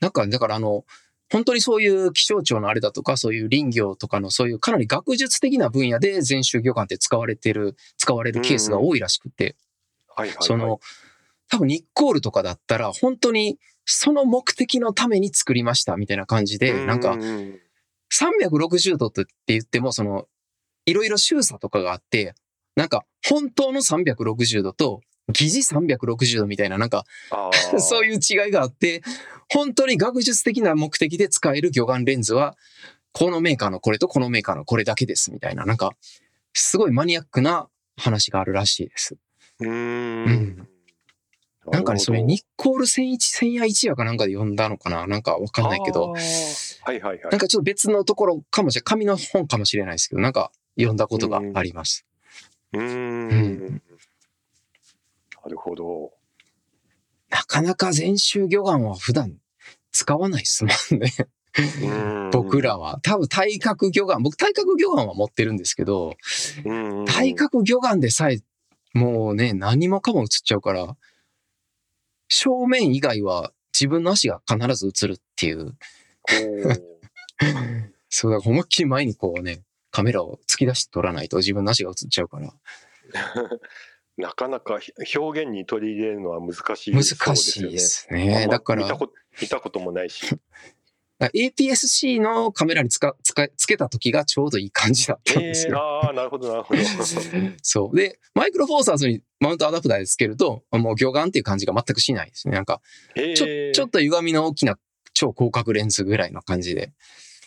[0.00, 0.84] なんか、だからあの、
[1.30, 9.56] 本当にそういう気象庁のあれだとか、そういう林業とかのそういうかなり学術的な分野で全周魚眼って使われてる、使われるケースが多いらしくて、
[10.08, 10.46] はいはい、はい。
[10.46, 10.78] その、
[11.48, 17.58] 多分ニッコールとかだったら、本当にその目的のために作りましたみたいな感じで、なんかううん
[18.12, 20.26] 360度って言っても、その、
[20.84, 22.34] いろいろ周差とかがあって、
[22.76, 25.00] なんか本当の360度と
[25.32, 27.04] 疑似360度みたいな、なんか
[27.78, 29.02] そういう違いがあって、
[29.50, 32.56] 本当に学術的な目的で使える魚眼レンズは、
[33.12, 35.92] このメーカーのこれとこのメーカーのこれだけですみたいな、なんか、
[36.54, 39.16] すごいマニアックな話があるらしいです。
[39.60, 40.68] うーん。
[41.66, 45.06] うんなんかね、それにニッコール千一、千夜一夜かなんかで読んだのかな？
[45.06, 46.10] なんかわかんないけど、。
[46.10, 46.22] はい
[46.84, 47.20] はいはい。
[47.30, 52.04] なんかちょっと別のところかもしれない、紙の本かもしれないですけど、なんか読んだことがあります。
[52.72, 52.84] うーん。
[52.84, 53.34] う
[53.70, 53.82] ん
[55.44, 56.12] なるほど。
[57.30, 59.38] なかなか全周魚眼は普段
[59.90, 61.12] 使わないですもんね。
[61.82, 62.60] うん僕。
[62.60, 62.98] らは。
[63.02, 66.16] 多分対角魚眼、僕対角魚眼は持ってるんですけど、
[66.64, 68.40] うん対角魚眼でさえ、
[68.94, 70.96] もうね、何もかも映っちゃうから、
[72.34, 75.76] 正面以外は自分の足が必ず映るっていう、
[78.08, 82.54] そうだから思いっきり前にこうね、カメラを突き出して撮らないと自分の足が映っちゃうから、
[84.16, 84.80] なかなか
[85.14, 88.26] 表現に取り入れるのは難しい難そうしいでですね。
[88.26, 88.48] ね。
[88.48, 88.88] だから、
[89.40, 90.24] 見たこともないし。
[91.28, 95.78] APS-C のカメラにつかつかつけた時がちょうどいい感じだったんですえー、よ。
[95.78, 96.80] ああ、なるほど、なるほど。
[97.62, 97.96] そう。
[97.96, 102.54] で、マイクロフォーサーズにマウントアダプターでつけると、もう魚眼っていう感じが全くしないですね。
[102.54, 102.80] なんか、
[103.14, 104.78] えちょー、ちょっと歪みの大きな
[105.14, 106.92] 超広角レンズぐらいの感じで。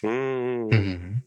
[0.04, 0.70] うーん。
[0.70, 1.24] うん。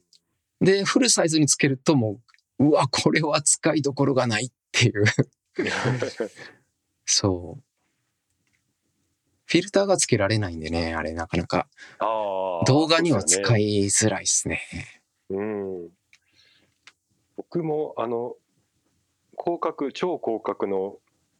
[0.60, 2.20] で、フルサイズにつけるとも
[2.58, 5.04] う、うわ、これは使いどころがないっていう。
[7.06, 7.67] そう。
[9.48, 11.66] フィルターがつけられないんでね、あれなかなか。
[12.66, 13.84] 動画には使い。
[13.84, 14.60] いづらいですね。
[15.30, 15.88] うん。
[17.36, 18.34] 僕もあの
[19.40, 20.96] 広角超広角の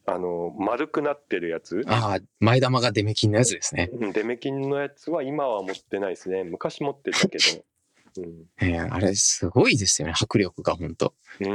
[0.07, 3.91] あの丸くなってるやつああ、前玉がデメキンのやつですね。
[3.93, 7.65] うんデメキンのやつは今は持ってないですね昔持ってたけど
[8.25, 10.15] うんえーあれ、すごいですよね。
[10.19, 11.55] 迫力が本当うんう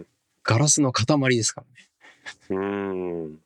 [0.00, 0.06] ん
[0.42, 1.04] ガラスの塊
[1.36, 1.88] ですからね。
[2.48, 3.40] うんうん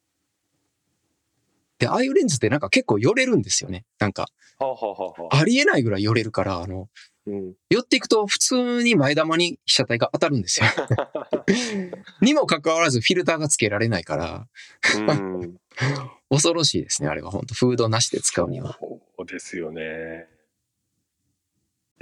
[1.80, 3.84] で、ああいうレンズってなんか結構寄れるんですよね。
[3.98, 4.76] なんか、はあは
[5.18, 6.88] あはありえないぐらい寄れるから、あの、
[7.26, 10.66] うん寄っていくと普通に前玉に被写体が当たるんですよ。
[12.20, 14.48] にもかかわらずフィルターがつけられないから、
[14.96, 15.56] うん
[16.30, 17.08] 恐ろしいですね。
[17.08, 18.78] あれは本当フードなしで使うには。
[18.80, 20.26] そうですよね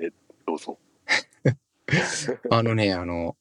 [0.01, 0.11] え
[0.47, 0.79] どうぞ
[2.51, 3.37] あのね、あの、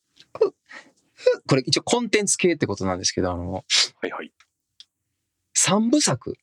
[1.47, 4.31] これ一応コンテンツ系ってことなんですけど、あの、はいはい
[5.67, 6.37] 三部作。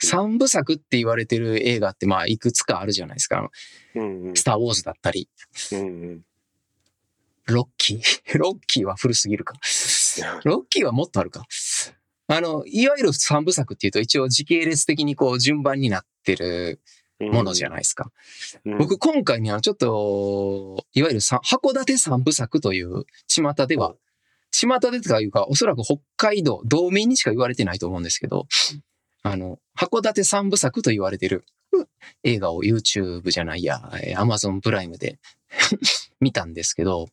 [0.00, 3.50] 三部作って言われてる映画ってまあいくつかあるじゃないですか。
[3.96, 5.28] うんうんスターウォーズだったり、
[5.72, 6.24] うんうん
[7.46, 8.02] ロッキー？
[8.38, 9.54] ロッキーは古すぎるか。
[10.44, 11.44] ロッキーはもっとあるか。
[12.28, 16.80] あの、いわゆる三部作っていうと一応時系列的にこう順番になってる
[17.18, 18.12] ものじゃないですか。
[18.64, 23.94] うん僕今回にはちょっと、いわゆるさ函館三部作という巷では、
[24.56, 28.46] 巷でというかおそらく北海道、道民にしか言われてないと思うんですけど、
[29.22, 31.44] あの、函館三部作と言われてる
[32.22, 35.18] 映画を YouTube じゃないや、えー Amazon プライムで
[36.20, 37.08] 見たんですけど、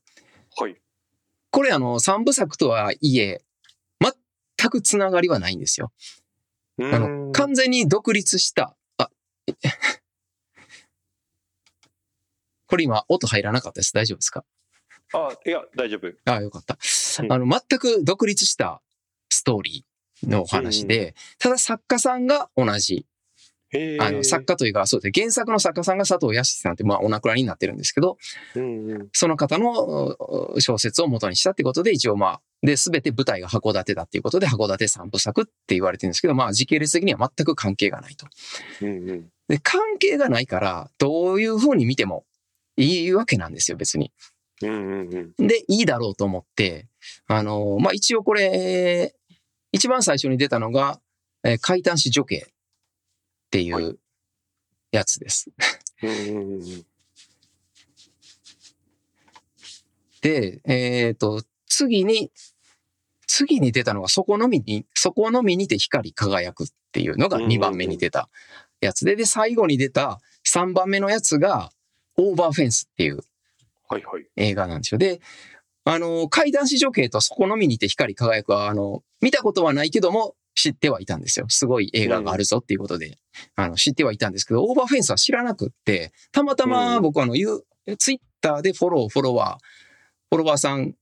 [0.57, 0.75] はい
[1.53, 3.41] これあの、三部作とはいえ、
[3.99, 5.91] 全くつながりはないんですよ。
[6.79, 9.09] あうの、ん完全に独立した、あ、
[9.47, 9.53] え
[12.67, 13.91] これ今音入らなかったです。
[13.93, 14.45] 大丈夫ですか？
[15.13, 16.77] あいや大丈夫ああ、よかった。
[17.23, 18.81] うんあの、全く独立した
[19.29, 23.05] ストーリーのお話で、ただ作家さんが同じ。
[24.01, 28.17] あの、作家というか、そうですね、原作の作家さんが佐藤康さんって、まあ、お亡くなりになってるんですけど、
[28.55, 30.15] うんうんその方の
[30.55, 38.27] う小説を元にしたってことで、一応まあ、で、すべて舞台が函館だっていうことで、函館三部作って言われてるんですけど、まあ、時系列的には全く関係がないと。
[38.81, 42.25] うんうんで、関係がないから、どういう風に見ても
[42.77, 44.13] いいわけなんですよ、別に。
[45.37, 46.87] で、いいだろうと思って、
[47.27, 49.15] あのまあ、一応これ、
[49.71, 50.99] 一番最初に出たのが、
[51.43, 52.53] えー怪談師女系っ
[53.49, 53.99] ていはう
[54.91, 55.49] やつです。
[60.21, 62.31] で、えっ、と、次に、
[63.27, 67.57] 次に出たのが、そこのみに、そこのみにて光り輝くっていうのがうんうんうん。
[67.57, 68.29] 2番目に出た
[68.81, 71.71] やつで、で、最後に出た3番目のやつが、
[72.17, 73.21] オーバーフェンスっていう
[73.91, 74.97] はいはい映画なんですよ。
[74.97, 75.19] で、
[75.83, 81.45] あの、怪談師女系とそこのみにて光り輝くは、あの、見たことはないけども、知ってはいたんですよ。
[81.49, 83.17] すごい映画があるぞっていうことで、
[83.55, 89.65] あの、知ってはいたんですけど、オーバーフェンスは知らなくって、たまたま僕あの、ユーツイッターでフォロー、フォロワー、
[90.29, 90.93] フォロワーさん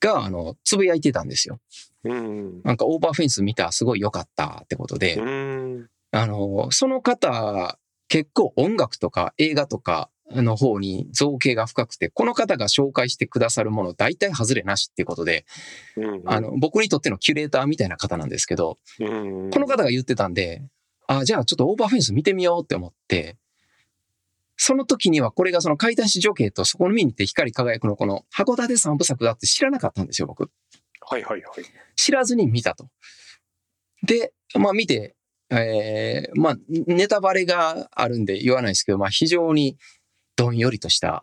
[0.00, 1.58] が、あの、つぶやいてたんですよ。
[2.04, 15.44] うんなんかオーバーフェンス見た、すごい良かったってことで、うんあの、その方、結構音楽とか映画とかの方に造形が深くて、この方が紹介してくださるもの大体外れなしっていうことで、
[15.96, 20.62] うんあの、僕にとってのキュレーターみたいな方なんですけど、うんこの方が言ってたんで、
[21.06, 23.36] あ、じゃあちょっとオーバーフェンス見てみようって思って、
[24.56, 30.50] その時にはこれがその怪談師女系とそこの見にて光り輝くのこの函館三部作だって知らなかったんですよ、僕。
[31.00, 31.64] はいはいはい
[31.96, 32.88] 知らずに見たと。
[34.02, 35.16] で、まあ見て、
[35.50, 39.76] えーまあネタバレがあるんで言わないですけど、まあ非常に
[40.36, 41.22] どんよりとした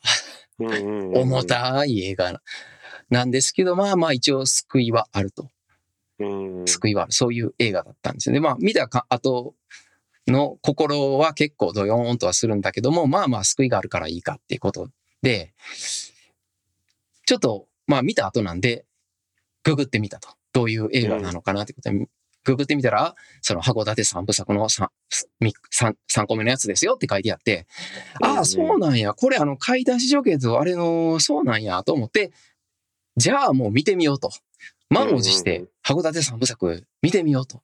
[0.60, 2.42] 重たい映画
[3.10, 5.50] なんですけど、まあまあ一応救いはあると。
[6.20, 6.26] う
[6.64, 7.12] ん救いはある。
[7.12, 8.40] そういう映画だったんですよね。
[8.40, 9.56] まあ見たか後
[10.28, 14.90] の心は結構ドヨーンとはするんだけども、まあまあ救いがあるからいいかっていうこと
[15.22, 15.54] で、
[17.26, 18.86] ちょっとまあ見た後なんで、
[19.64, 20.30] ググってみたと。
[20.54, 22.08] どういう映画なのかなってことで、
[22.44, 24.88] ググってみたら、その函館三部作の 3,
[25.70, 27.68] 三三個目のやつですよって書いてあって、
[28.22, 29.14] ああ、そうなんや。
[29.14, 32.32] これあの怪談史上系とあれの、そうなんやと思って、
[33.18, 34.32] じゃあもう見てみようと。
[34.90, 37.62] 満を持して函館三部作見てみようと。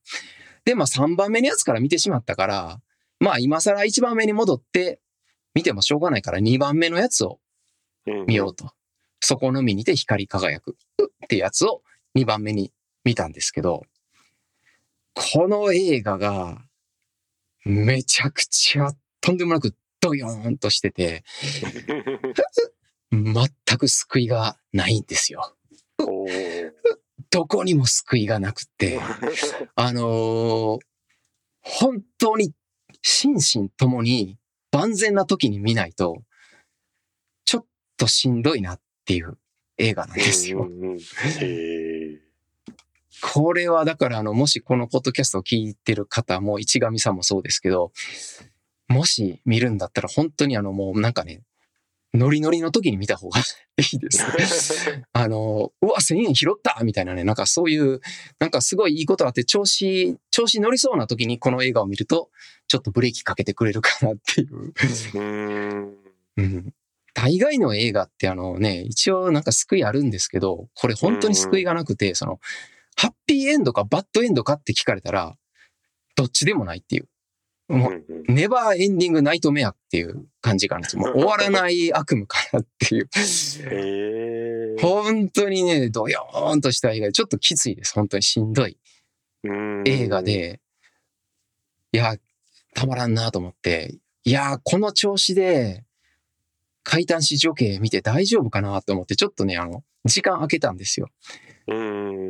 [0.64, 2.82] で、まあ3番目のやつから見てしまったから、
[3.20, 5.00] まあ今更1番目に戻って
[5.54, 7.40] 見てもしょうがないから2番目のやつを
[8.28, 8.72] 見ようと。
[9.20, 11.82] そこのみにて光り輝くってやつを
[12.16, 12.72] 2番目に
[13.04, 13.84] 見たんですけど、
[15.34, 16.62] この映画が
[17.66, 21.24] めちゃくちゃとんでもなくドヨーンとしてて、
[23.12, 23.34] 全
[23.78, 25.56] く救いがないんですよ。
[27.30, 29.00] どこにも救いがなくて、
[29.76, 30.80] あのー
[31.70, 32.54] 本当に
[33.02, 34.38] 心身ともに
[34.72, 36.22] 万全な時に見ないと、
[37.44, 37.66] ちょっ
[37.98, 39.38] としんどいなっていう
[39.78, 40.70] 映画なんですよ。
[43.22, 47.92] これはだから、あの、もしこのポッドキャストを聞いてる方も、市上さんもそうですけど、
[48.88, 51.42] もし見るんだったら、本当にあの、もうなんかね、
[52.14, 53.40] ノリノリの時に見た方が
[53.78, 54.24] いいです。
[55.14, 58.02] あの、うわ、1000円拾ったみたいなね、なんかそういう、
[58.40, 62.30] なんかすごいいいことあって、調子、調子乗りそうな時にこの映画を見ると、
[62.68, 64.58] ちょっとブレーキかけてくれるかなっていう。
[64.58, 65.98] うーん。
[66.38, 66.74] うん。
[67.14, 72.40] 大概の映画ってあのね、一応なんか救いあるんですけど、これ本当に救いがなくて、その、
[72.98, 75.38] ハッピーエンドかバッドエンドかって聞かれたら、
[76.16, 77.08] どっちでもないっていう。
[77.70, 80.88] もう、ネバーエンディングナイトメアっていう感じかな。
[80.96, 83.10] もう終わらない悪夢かなっていう。
[83.70, 84.82] へえ。
[84.82, 87.94] 本当にね、ドヨーンとした映画で、ちょっときついです。
[87.94, 88.78] 本当にしんどい
[89.86, 90.24] 映画。
[90.24, 90.62] で、
[91.92, 92.16] いや、
[92.74, 95.84] たまらんなと思って、いや、この調子で、
[96.84, 101.10] 怪談師女系見て大丈夫かなと思って、ちょっとね、あの、時間空けたんですよ。
[101.68, 101.74] う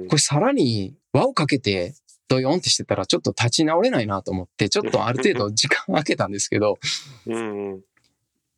[0.04, 0.08] ん。
[0.08, 1.94] これさらに輪をかけて、
[2.28, 6.78] ドヨンってしてたらちょっと立ち直れないなと思って、ちょっとある程度 時間空けたんですけど。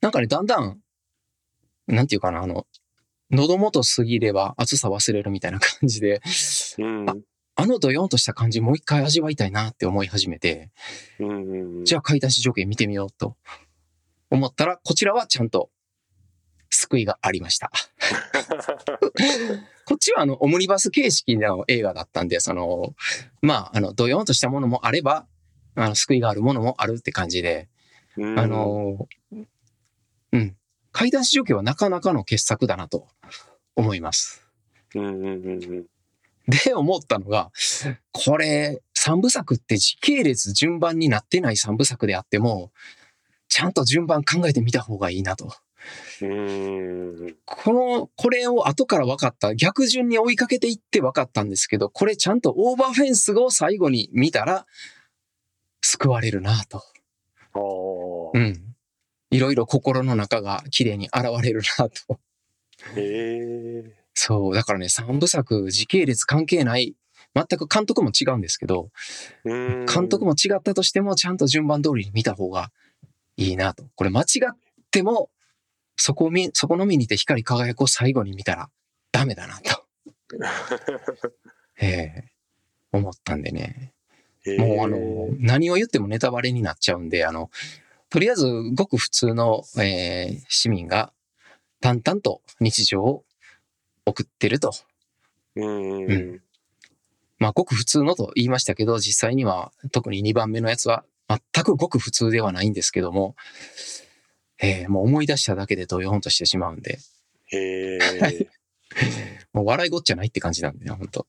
[0.02, 0.82] なんかね、だんだん、
[1.88, 2.66] なんていうかな、あの、
[3.32, 6.22] 喉元過ぎれば暑さ忘れるみたいな感じで、
[6.78, 7.06] うん。
[7.56, 10.72] あのドヨンとした感じもう一回味わいたいなって思い始めて、
[11.20, 11.86] うん。
[11.86, 13.36] じゃあ買い出し条件見てみようと
[14.32, 15.70] 思ったら、こちらはちゃんと
[16.90, 17.72] 救いがありました。
[19.86, 22.96] こっちはあの、オムニバス形式の映画だったんで、その、
[23.42, 25.28] まあ、あの、ドヨンとしたものもあれば、
[25.76, 27.70] あの、救いがあるものもあるって感じで、
[28.18, 29.08] うんあ、の、
[30.32, 30.56] うん。
[30.92, 33.08] 怪談師条件はなかなかの傑作だなと
[33.76, 34.46] 思います。
[36.48, 37.52] で、思ったのが、
[38.12, 42.72] これ、三部作って時系列順番になってない三部作であっても、
[43.48, 45.54] ちゃんと順番考えてみた方がいいなと。
[46.22, 47.36] うん。
[47.46, 54.66] この、これを後から分かった、逆順に追いかけていって分かったんですけど、これちゃんとオーバーフェンスを最後に見たら、
[55.82, 56.84] 救われるなと。
[58.34, 58.76] うん。
[59.32, 62.20] いろいろ心の中が綺麗に現れるなと。
[62.96, 63.96] へえ。
[64.14, 64.56] そう。
[64.56, 66.96] だからね、三部作、時系列関係ない。
[67.36, 68.90] 全く監督も違うんですけど、
[69.46, 69.86] うん。
[69.86, 72.72] 監督も違ったとしても、ちゃんと順番通りに見た方が
[73.38, 73.86] いいなと。
[73.96, 74.58] これ間違っ
[74.92, 75.30] ても、
[76.02, 78.70] そこを見、そこのみにて光り輝くを最後に見たら
[79.12, 79.86] ダメだなと。
[81.82, 82.32] ええ
[82.92, 83.94] 思ったんでね。
[84.58, 87.52] もうあの、何を言ってもネタバレになっちゃうんで、あの、
[88.10, 91.14] とりあえずごく普通の、えー市民が
[91.82, 93.26] 淡々と日常を
[94.06, 94.72] 送ってると。
[95.56, 96.42] うんうんうん
[97.40, 103.36] まあ、ごく普通のと言いましたけど、実際には特に2番目のやつは全くごく普通ではないんですけども、
[104.62, 107.00] えーもう思い出しただけでドヨーンとしてしまうんで、
[107.48, 108.50] へえ。
[109.54, 111.28] もう笑いごっちゃないって感じなんでね、本当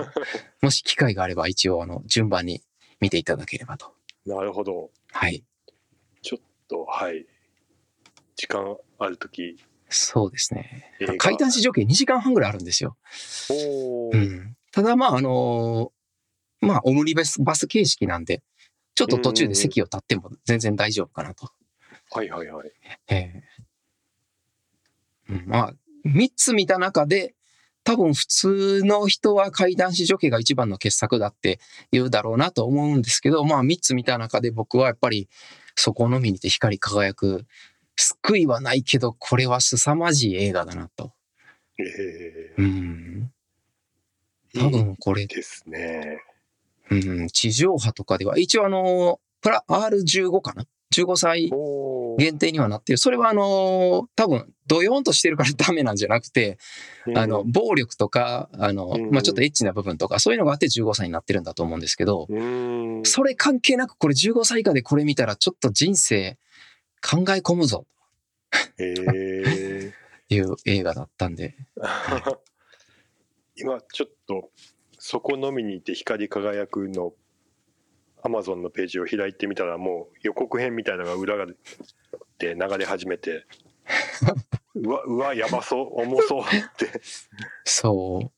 [0.62, 2.62] もし機会があれば一応あの、順番に
[3.00, 3.94] 見ていただければと。
[4.24, 4.90] なるほど。
[5.10, 5.44] はい。
[6.22, 7.26] ちょっと、はい。
[8.36, 9.56] 時間あるとき、
[9.88, 10.94] そうですね。
[11.00, 12.96] 映画階段試乗券2時間半ぐらいあるんですよ。
[13.50, 14.56] おーうん。
[14.70, 18.42] ただまああのーまあオムニバスバス形式なんで、
[18.94, 21.50] ちょっと途中で席を立っても全然大丈夫かなと。
[22.14, 22.72] はいはいはい。
[23.08, 23.42] ええ
[25.30, 27.34] うんまあ、3つ見た中で、
[27.84, 31.58] 多分普通の人は怪談師女系が一番の傑作だって
[31.90, 35.28] 言うだろうなと思うんですけど、まあ3つ見た中で僕はやっぱり
[35.74, 37.46] そこのみにて光り輝く、
[37.96, 41.12] 救いはないけど、これは凄まじい映画だなと。
[41.78, 42.54] へえ。
[42.58, 43.32] うん。
[44.54, 46.20] 多分これいいですね。
[46.90, 46.94] う
[47.24, 51.50] ん、地上波とかでは、一応あの、プラ R15 かな ?15 歳
[52.18, 52.98] 限定にはなってる。
[52.98, 56.58] それはあの、多分、ドヨーンとしてるからダメなんじゃなくて、
[57.14, 63.02] あの、、暴力とか、あのうん、まあちょっとエッチな部分とか、そういうのがあって15歳になってるんだと思うんですけど、うん。
[63.04, 66.38] それ関係なくこれ15歳以下でこれ見たらちょっと人生
[67.00, 67.86] 考え込むぞ
[68.78, 69.92] へえ。
[70.28, 71.56] と いう映画だったんで、
[73.56, 74.50] 今ちょっと
[74.98, 77.12] そこのみにいて光り輝くの
[78.22, 81.44] アマゾンのページを開いてみたらもう予告編みたいなのが裏
[82.38, 83.46] で流れ始めて
[84.74, 86.44] うわうわやばそう重そうっ
[86.76, 87.00] て、
[87.64, 88.30] そう、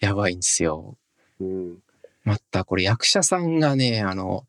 [0.00, 0.98] やばいんですよ。
[1.40, 1.78] うん、
[2.24, 4.44] またこれ役者さんがね、あの、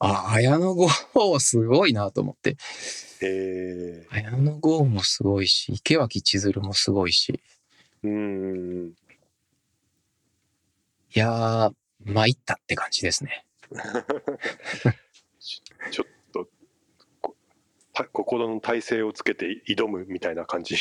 [0.00, 2.56] あ、綾野剛すごいなと思って。
[3.22, 7.40] え綾野剛もすごいし、池脇千鶴もすごいし。
[8.02, 8.94] ー、うん
[11.14, 11.72] いやー、
[12.04, 13.46] 参ったって感じですね。
[15.90, 16.48] ちょっと
[18.12, 20.74] 心の体勢をつけて挑むみたいな感じ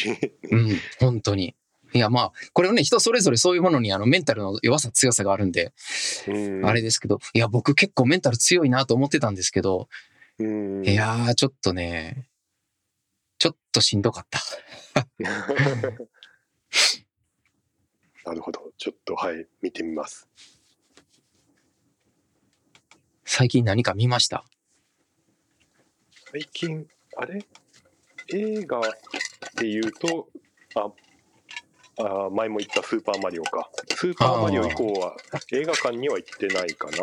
[0.50, 0.70] うん、
[1.00, 1.56] 本当に。
[1.94, 5.74] いや、まあ、これをね、人それぞれそういうものにあのメンタルの弱さ、強さがあるんで、
[6.28, 6.32] う
[6.62, 9.88] んあれですけど、いや、僕結構メンタル強いなと思ってたんですけど、
[10.40, 12.28] うんいやー、ちょっとね、
[13.38, 14.40] ちょっとしんどかった。
[18.26, 18.72] なるほど。
[18.78, 20.28] ちょっと、はい、見てみます。
[23.36, 24.46] 最近何か見ました？
[26.32, 26.86] 最近、
[27.18, 27.44] あれ？
[28.32, 28.84] 映画っ
[29.56, 30.30] ていうと、
[30.76, 30.92] あ、
[31.98, 33.72] あ前も言ったスーパーマリオか。
[33.96, 35.16] スーパーマリオ以降は
[35.52, 36.98] 映画館には行ってないかな。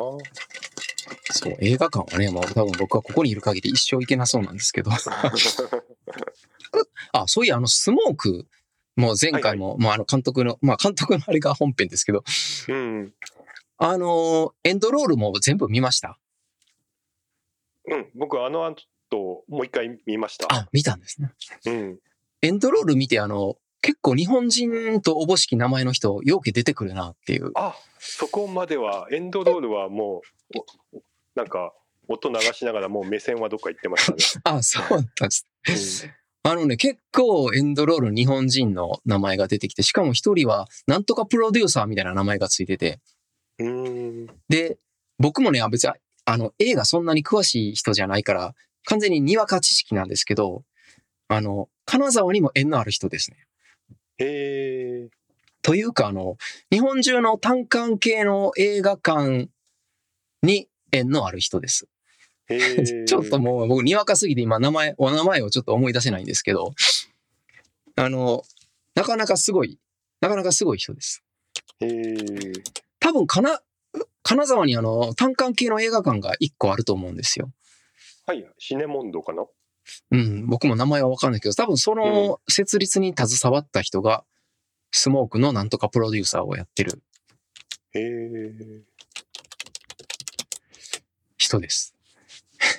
[1.32, 4.92] そう、映画館はね、もう多分僕はここにいる限り一生行けなそうなんですけど。
[7.10, 8.46] あ、そういや、あの、スモーク、
[8.94, 12.22] もう前回も、まあ、あの、監督の、まあ、監督のあれが本編ですけど、
[12.68, 13.12] うん。
[13.82, 16.18] あのーエンドロールも全部見ました？
[17.88, 18.06] うん。
[18.14, 20.46] 僕、あの後、もう一回見ました。
[20.54, 21.32] あ、見たんですね。
[21.66, 21.98] うん。
[22.42, 27.52] エンドロール見て、あの、結構日本人とおぼしき名前の人、ようけ出てくるなっていう。
[27.54, 30.20] あ、そこまでは、エンドロールはも
[30.54, 31.02] う、お
[31.34, 31.72] なんか、
[32.06, 34.18] 音流しながらもう目線はどっか行ってましたね。
[34.44, 35.28] あ、そうだったん
[35.64, 36.10] です。
[36.42, 42.94] あのね、結構エンドロール日本人の名前が出てきて、しかも一人は、なんとかプロデューサーみたいな名前がついてて、うん。
[42.94, 43.00] うん。
[44.48, 44.78] で、
[45.18, 45.92] 僕もね、あ別に、
[46.24, 48.54] あの、映画そんなに詳しい人じゃないから、
[48.84, 50.64] 完全ににわか知識なんですけど、
[51.28, 53.36] あの、金沢にも縁のある人ですね。
[54.18, 55.08] へえ。
[55.62, 56.36] というか、あの、
[56.70, 59.48] 日本中の単館系の映画館
[60.42, 61.86] に縁のある人です。
[63.06, 66.74] ちょっともう僕にわかすぎて今名前、お名前をちょっと思い出せないんですけど、
[67.96, 68.42] あの、
[68.94, 69.78] なかなかすごい、
[70.20, 71.22] なかなかすごい人です。
[71.80, 72.12] へえ。
[73.00, 73.60] 多分、かな、
[74.22, 77.50] 金沢にあの、単館系の映画館が一個あると思うんですよ。
[78.26, 79.44] はい、シネモンドかな？
[80.12, 84.24] うん、僕も名前はわかんないけど、多分その設立に携わった人が、
[84.92, 87.02] スモークのなんとかプロデューサーをやってる
[87.92, 88.82] へえ。
[91.36, 91.94] 人です。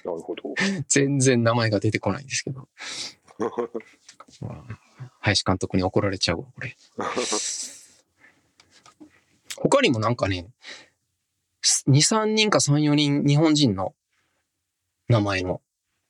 [0.06, 0.44] なるほど。
[0.88, 2.68] 全然名前が出てこないんですけど。
[4.42, 4.80] まあ
[5.20, 6.76] 林監督に怒られちゃうわ、これ。
[9.72, 10.48] 他にもなんかね、
[11.88, 13.96] 2、3人か3、4人日本人の
[15.08, 15.62] 名前の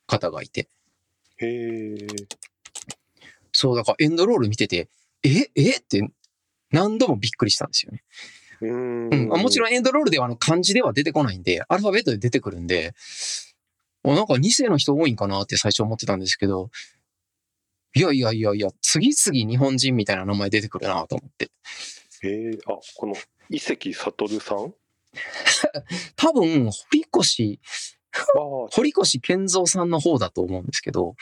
[0.06, 0.68] 方がいて。
[1.38, 1.96] へえ。
[3.52, 4.88] そう、だからエンドロール見てて、
[5.22, 5.76] ええ？
[5.76, 6.08] って
[6.72, 8.02] 何度もびっくりしたんですよね。
[8.62, 9.34] ううん、ん。
[9.34, 12.94] あもちろんエンドロールではあの漢字では出てこないんで、アルファベットで出てくるんで、
[14.04, 16.70] あなんか2世の人多いんかなって最初思ってたんですけど、
[17.94, 21.50] いやいやいやいや、次々日本人みたいな名前出てくるなと思って。
[22.22, 22.58] へえ。
[22.66, 23.14] あ、この
[23.48, 24.74] 伊関悟さん？
[26.16, 27.58] 多分、堀越、
[28.70, 31.16] 堀越健三さんの方だと思うんですけど。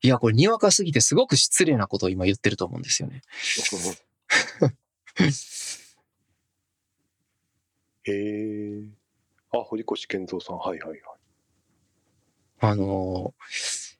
[0.00, 3.22] いや、これにわかすぎてすごく失礼なことを今言ってると思うんですよね。
[8.04, 8.82] へえ。
[9.52, 10.58] あ、堀越健三さん。
[10.58, 11.00] はいはいはい。
[12.60, 13.98] あのー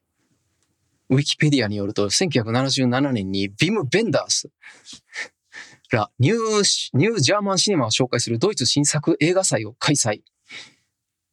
[1.10, 4.50] ウィキペディアによると、1977年にビム・ベンダース
[5.96, 10.22] らニューシ、ニュージャーマンシネマを紹介するドイツ新作映画祭を開催。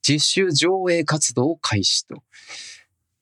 [0.02, 2.24] 実習上映活動を開始と。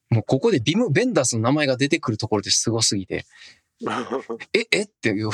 [0.09, 3.25] もうここでビム・ベンダースの名前が出てくるところですごすぎて、
[4.53, 4.81] え、え？
[4.83, 5.29] っていう。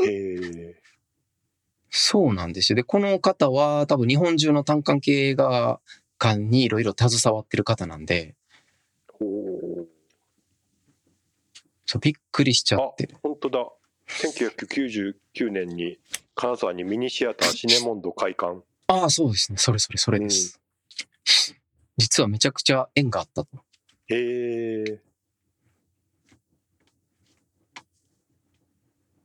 [0.00, 0.82] へえ。
[1.90, 2.76] そうなんですよ。
[2.76, 5.80] で、この方は多分日本中の単館系映画
[6.18, 8.34] 館にいろいろ携わってる方なんで、
[9.08, 9.71] ほう。
[11.92, 13.68] そうびっくりしちゃあって。、本当だ。
[14.08, 15.98] 1999年に
[16.34, 18.62] 金沢にミニシアターシネモンド開館。
[18.86, 19.58] ああ、そうですね。
[19.58, 20.58] それそれそれです。
[21.98, 23.58] 実はめちゃくちゃ縁があったと。
[24.08, 25.00] へえ。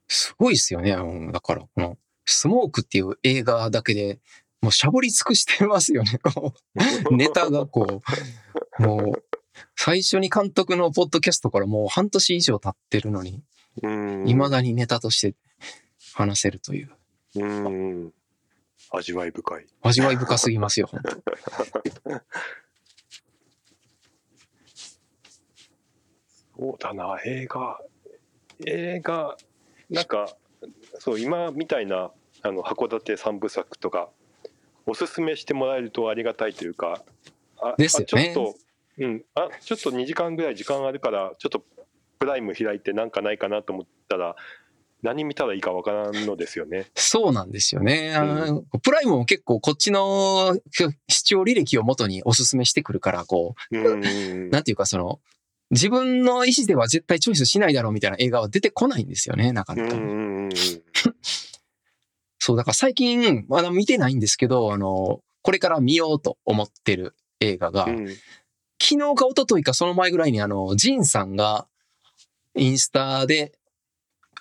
[0.09, 0.91] すごいですよね。
[0.91, 4.19] うんだから、この、スモークっていう映画だけで、
[4.59, 6.19] もうしゃぶり尽くしてますよね。
[7.11, 8.01] ネタがこ
[8.77, 9.26] う、もう、
[9.75, 13.43] 最初に監督のポッドキャストからもう半年以上経ってるのに、
[13.83, 14.25] うん。
[14.25, 15.35] 未だにネタとして
[16.13, 16.89] 話せるという。
[17.35, 18.13] うん。
[18.91, 19.65] 味わい深い。
[19.81, 21.09] 味わい深すぎますよ、本当
[26.57, 27.79] そうだな、映画。
[28.65, 29.37] 映画、
[29.89, 30.35] なんか、
[30.99, 34.09] そう、今みたいな、あの、函館三部作とか、
[34.85, 37.03] おすすめしてもらえるとありがたいというか、
[37.61, 38.59] あですよねあちょっと、
[38.99, 41.63] うん、あ、ちょっと2時間ぐらい時間あるから、ちょっと
[42.19, 44.35] プライム開いてなんかないかなと思ったら、
[45.03, 46.87] 何見たらいいかわからんのですよね。
[46.95, 48.15] そうなんですよね。
[48.15, 50.57] あのプライムも結構こっちの
[51.07, 54.49] 視聴履歴を元におすすめしてくるから、こう、うん。
[54.49, 55.19] なんていうかその、
[55.69, 59.95] 自分の意思では絶対チョイスしないだろうみたいな映画は出てこないんですよね、なかなか。
[59.95, 60.49] うんうんうんうん。
[62.39, 68.07] そう、だから最近、まだ見てないんですけど、あの、これから見ようと思ってる映画が、うん
[68.81, 71.67] 昨日か一昨日かその前ぐらいにあの、ジンさんが
[72.55, 73.53] インスタで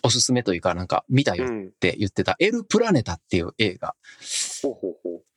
[0.03, 1.73] おすすめというかなんか見たよっうん。
[1.73, 3.95] て言ってたエルプラネタっていう映画。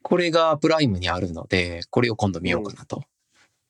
[0.01, 3.03] これがプライムにあるので、これを今度見ようかなと。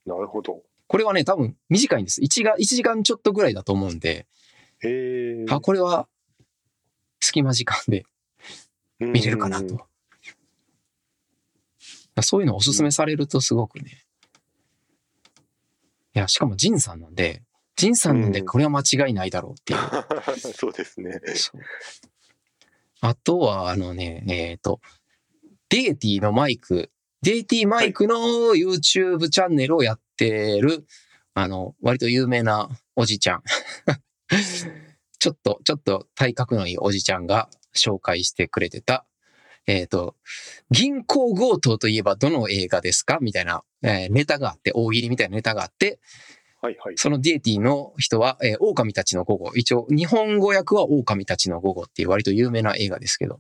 [0.05, 0.09] う。
[0.09, 0.61] なるほど。
[0.87, 2.21] これはね、多分短いんです。
[2.21, 4.27] 1が、1時間ちょっとぐらいだと思うんで、
[4.81, 5.45] へえ。
[5.49, 6.07] あ、これは
[7.19, 8.05] 隙間時間で
[8.99, 9.85] 見れるかなと。
[12.21, 14.03] そういうのおすすめされるとすごくね。
[16.19, 17.43] いや、しかもジンさんなんで、
[17.77, 19.79] ジンさんなんでこれは間違いないだろうっていう。
[19.79, 20.53] うん。
[20.53, 21.21] そうですね。
[22.99, 24.81] あとは、あのね、えっ、と、
[25.69, 26.91] デーティのマイク、
[27.21, 28.17] デーティマイクの
[28.53, 30.85] YouTube チャンネルをやってる、
[31.35, 33.43] あの、割と有名なおじちゃん。
[35.19, 39.05] ちょっと、ちょっと体格のいいおじちゃんが紹介してくれてた、
[39.67, 40.15] えっ、と、
[40.71, 43.19] 銀行強盗といえばどの映画ですか？
[43.21, 45.99] みたいな、えーネタがあって、大喜利みたいなネタがあって、
[46.61, 46.97] はいはい。
[46.97, 49.51] そのディエティの人は、えー狼たちの午後。
[49.55, 53.39] 一応、日本語訳は狼たちの午後っていう割と有名な映画ですけど、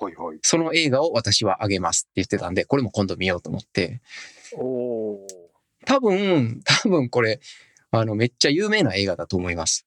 [0.00, 0.38] はいはい。
[0.42, 4.00] その映画を私はあげますって言ってたんで、これも今度見ようと思って、
[4.56, 5.26] おお。
[5.86, 7.40] 多分、多分これ、
[7.90, 9.86] あの、めっちゃ有名な映画だと思います。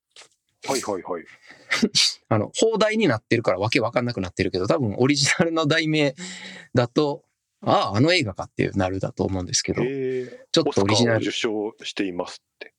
[0.68, 1.26] はいはいはい。
[2.30, 6.16] あの、放題になってるからわけわかんなくなってるけど、多分オリジナルの題名
[6.74, 7.24] だと、
[7.62, 9.82] ああ、あの映画かっていうなるだと思うんですけど。
[9.82, 11.28] ちょっとオリジナル。
[11.28, 12.74] オスカーを受賞していますって。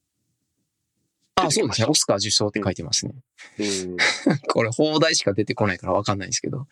[1.35, 1.87] あ、そうですね。
[1.89, 3.15] オスカー受賞って書いてますね。
[3.59, 3.97] うん。
[4.53, 6.67] これ放題しか出てこないからわかんないんですけど。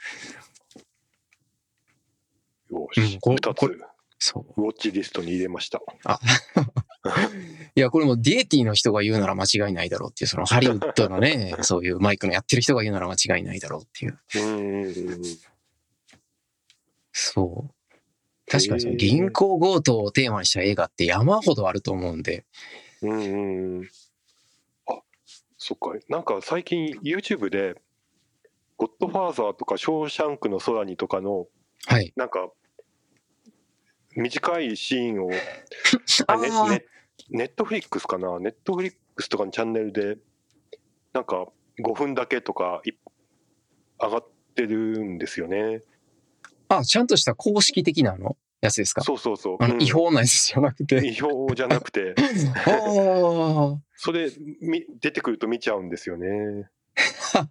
[2.71, 3.21] よしうん。
[3.21, 3.77] これこれ
[4.19, 4.63] そう。
[4.63, 5.81] ウォッチリストに入れました。
[7.75, 14.19] いや、これもディエティの人が言うなら間違いないだろうっていう、そのハリウッドのね、 そういうマイクのやってる人が言うなら間違いないだろうっていう。
[14.35, 14.41] う
[14.91, 15.23] ん。
[17.13, 17.77] そう。
[18.49, 22.45] 確かにその銀行強盗をテーマにした映画って山ほどあると思うんで。
[23.03, 23.89] うんうんうん。
[24.87, 25.01] あ、
[25.59, 25.93] そっか。
[26.09, 27.75] なんか最近 YouTube で、
[28.77, 31.47] ゴッドファーザーとかショーシャンクの空にとかの、
[31.87, 32.13] はい。
[32.17, 32.51] なんか、
[34.17, 35.31] 短いシーンを、
[37.31, 38.39] ネットフリックスかな？
[38.39, 40.17] ネットフリックスとかのチャンネルで、
[41.13, 41.47] なんか
[41.85, 42.93] 5分だけとかい
[44.01, 45.81] 上がってるんですよね。
[46.69, 48.37] あ、ちゃんとした公式的なあの？
[48.63, 49.03] やつですか？
[49.03, 49.57] そうそうそう。
[49.61, 51.07] あの、うん違法なやつじゃなくて。
[51.07, 52.15] 違法じゃなくて、
[52.67, 53.81] ああ。
[53.95, 56.69] それみ出てくると見ちゃうんですよね。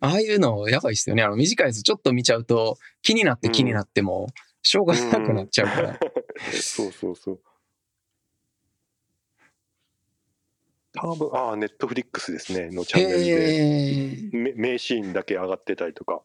[0.00, 1.22] ああいうのやばいっすよね。
[1.22, 4.28] あの短いやつちょっと見ちゃうと気になって気になっても
[4.62, 5.98] しょうがなくなっちゃうから。
[6.52, 7.40] そうそうそう。
[10.92, 13.12] 多分ああ、ネットフリックスですね、のチャンネ
[14.32, 16.22] ルで、名シーンだけ上がってたりとか。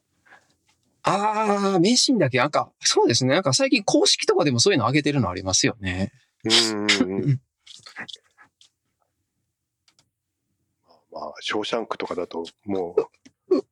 [1.03, 3.33] ああ、名シーンだけ、なんか、そうですね。
[3.33, 6.13] なんか最近公式とかでもそういうの上げてるのありますよね。
[6.45, 6.89] うんうん
[7.23, 7.41] うん。
[11.11, 13.05] まあ、ショーシャンクとかだと、もう、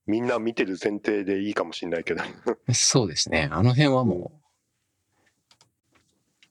[0.06, 2.24] みんな見てる前提でいいかもしれないけど。
[2.74, 3.50] そうですね。
[3.52, 4.40] あの辺はもう、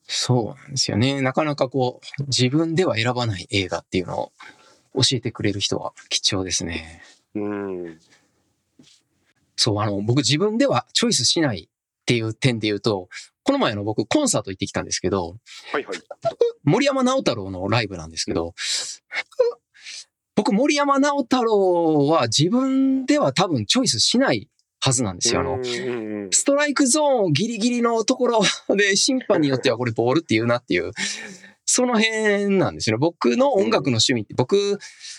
[0.06, 1.20] そうなんですよね。
[1.20, 4.32] なかなかこう、自分では選ばない映画っていうのを
[4.94, 7.02] 教えてくれる人は貴重ですね。
[7.34, 7.98] うん。
[9.56, 13.08] そう、あの、僕自分ではチョイスしないっていう点で言うと、
[13.42, 15.36] この前あの僕コンサート行ってきたんですけど、
[15.72, 15.96] はいはい。
[16.64, 18.54] 森山直太朗のライブなんですけど、
[20.38, 24.48] 僕森山直太朗は自分では多分チョイスしない
[24.80, 25.40] はずなんですよ。
[25.40, 25.58] あの、
[26.30, 28.40] ストライクゾーンギリギリのところ
[28.76, 30.92] で審判によってはこれボールって言うなっていう、
[31.64, 33.00] その辺なんですよね。
[33.00, 34.78] 僕の音楽の趣味って、僕、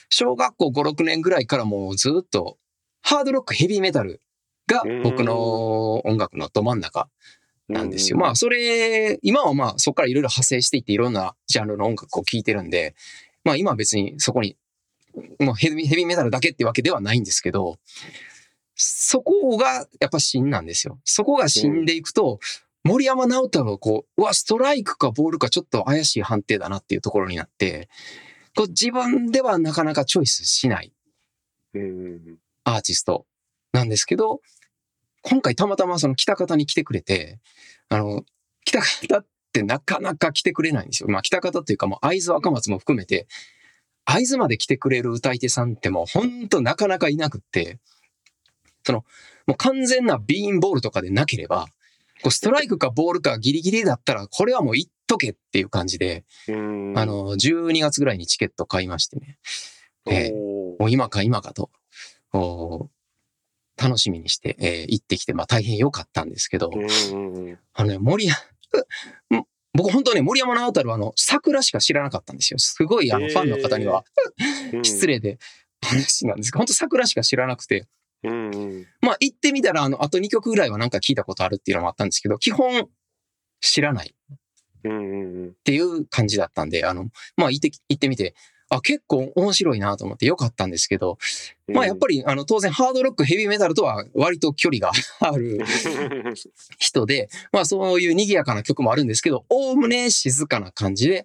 [0.09, 2.57] 小学校5、6年ぐらいからもうずっと
[3.01, 4.22] ハードロック、ヘビーメタル
[4.67, 7.09] が僕の音楽のど真ん中
[7.67, 8.17] なんですよ。
[8.17, 12.95] まあ、それ、今はまあ、そこからいろいろ派生していっていろんなジャンルの音楽を聴いてるんで、
[13.43, 14.55] まあ今は別にそこに、
[15.39, 17.78] もうヘビヘビーメタルだけってわけではないんですけど、
[18.76, 20.99] そこがやっぱ芯なんですよ。
[21.03, 22.39] そこが芯でいくと、
[22.84, 27.89] 森山直太朗、こう、うわ、ストライクかボールかちょっと怪しい判定だなっていうところになって、
[28.55, 30.93] こう自分ではなかなかチョイスしない
[32.63, 33.26] アーティスト
[33.74, 34.41] なんですけど、
[35.22, 37.39] 今回たまたまその北方に来てくれて、
[37.89, 38.24] あの、
[38.63, 41.09] 北方ってなかなか来てくれないんですよ。
[41.09, 43.28] まあ北方というかもう会津若松も含めて、
[44.06, 47.80] 会津まで来てくれる歌い手さんってもうほんとなかなかいなくって、
[48.84, 49.06] その、
[49.45, 51.68] もう完全なビーンボールとかでなければ、
[52.22, 56.97] こうストライクかボールかギリギリだったら、これはもう行っとけっていう感じで、うん。
[56.97, 59.38] あの、12月ぐらいにチケット買いましてね、
[60.06, 60.34] えー
[60.80, 61.70] もう今か今かと、
[63.78, 66.72] 楽しみにして、えー行ってきて、まあ大変良かったんですけど、
[67.74, 68.28] あのね、森
[69.74, 72.59] 僕本当ね、森山直太朗あの、桜しか知らなかったんですよ。
[72.59, 74.03] すごいあの、ファンの方には。
[74.74, 74.84] うん。
[74.84, 75.38] 失礼で
[75.82, 76.51] 話なんです。
[76.51, 77.88] が、本当桜しか知らなくて、
[78.24, 78.88] うんうん。
[79.01, 82.89] まあ行ってみたら、あの、あと2曲ぐらいはなんか聞いたことあるっていうのもあったんですけど、基本
[83.61, 84.15] 知らない。
[84.80, 88.34] っていう感じだったんで、あの、まあ行って、行ってみて、
[88.70, 91.17] あ、結構面白いなと思ってよかったんですけど、
[91.67, 94.91] まあやっぱり、あの、当然ハードロック、ヘビーメタルとは割と距離が
[95.22, 95.59] ある
[96.78, 101.24] 人で、まあそういう賑やかな曲もあるんですけど、おおむね静かな感じで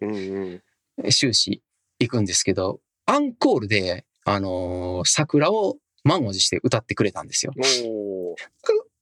[1.12, 1.62] 終始
[1.98, 7.52] 行くんですけど、アンコールで、あのー桜を満を持して歌ってくれたんですよ。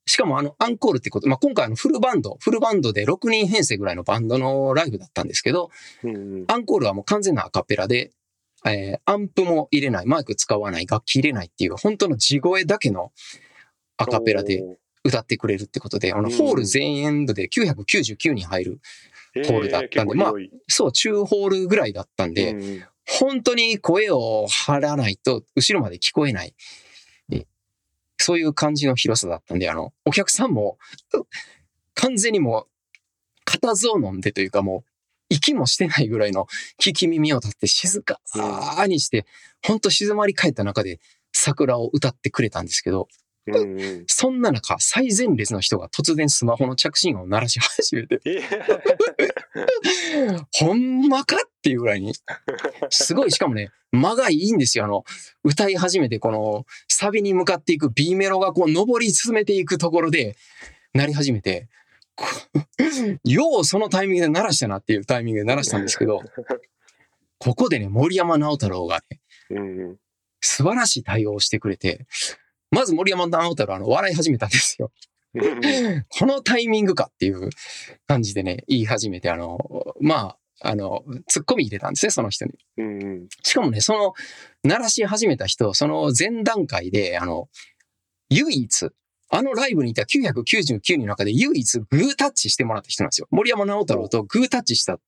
[0.05, 5.71] しかもあの、アンコールってこと、まあ今回あのフルバンド、フルバンドで6人編成ぐらいのバンドのライブだったんですけど、
[6.49, 8.11] アンコールはもう完全なアカペラで、
[8.65, 13.13] えーアンプも入れない、マイク使わない、楽器入れないっていう、本当の地声だけの
[13.97, 14.63] アカペラで
[15.05, 16.37] 歌ってくれるってことで、あの、うん。
[16.37, 18.81] ホール全演部で999人入る、
[19.47, 20.51] ホールだったんでえー結構広い。
[20.69, 22.57] そう、中ホールぐらいだったんで、
[23.07, 26.55] 本当に声を張らないと後ろまで聞こえない。
[27.33, 27.47] え
[28.19, 30.79] そういう感じの広さだったんで、あの、お客さんも、
[31.15, 31.27] う
[31.95, 32.67] 完全にもう、
[33.45, 34.92] 固唾を飲んでというかもう、
[35.33, 36.47] 息もしてないぐらいの
[36.81, 38.21] 聞き耳を立って静か
[38.87, 39.25] にして、
[39.65, 41.01] 本当静まり返った中で
[41.33, 43.09] 桜を歌ってくれたんですけど、
[43.47, 48.41] うんうんそんな中、最前列の人が突然スマホの着信音を鳴らし始めて、え
[50.55, 52.15] ほんまかっていうぐらいに。
[52.91, 54.85] すごい、しかもね、間がいいんですよ。
[54.85, 55.03] あの、
[55.43, 60.37] 歌い始めて、この、サビに向かっていく B メロがこう、登り進めていくところで、
[60.95, 61.69] なり始めて、こ
[63.25, 66.21] ようそのタイミングで鳴らしたなっていうタイミングで鳴らしたんですけど、
[67.39, 69.21] ここでね、森山直太朗がね、
[70.41, 72.07] 素晴らしい対応をしてくれて、
[72.71, 74.93] まず森山直太朗はあの、笑い始めたんですよ。
[76.19, 77.51] このタイミングかっていう
[78.07, 79.59] 感じでね、言い始めて、あの、
[80.01, 82.53] まあ、あの、ツッコミ入れたんですね、その人に。
[82.77, 84.15] うんうんしかもね、その、
[84.63, 87.49] 鳴らし始めた人、その前段階で、あの、
[88.31, 88.91] 唯一、
[89.35, 93.29] あのライブにいた999人の中で唯一グータッチしてもらった人なんですよ。
[93.31, 94.99] 森山直太朗とグータッチした、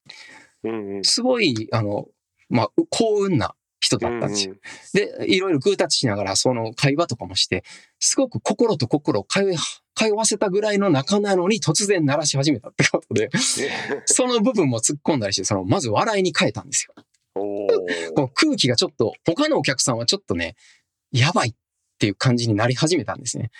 [1.02, 2.08] すごい、あの、
[2.48, 4.54] まあ、幸運な人だったんですよ。
[4.94, 7.64] で、いろいろグータッチしながら、その会話とかもして、
[8.00, 13.28] すごく心と心を通わせたぐらいの仲なのに突然鳴らし始めたってことで、
[14.06, 16.94] その部分も突っ込んだりして、その、まず笑いに変えたんですよ。
[17.34, 17.66] お
[18.16, 20.56] この空気がちょっと、他のお客さんはちょっとね、
[21.12, 21.54] やばい
[21.94, 23.50] っていう感じになり始めたんですね。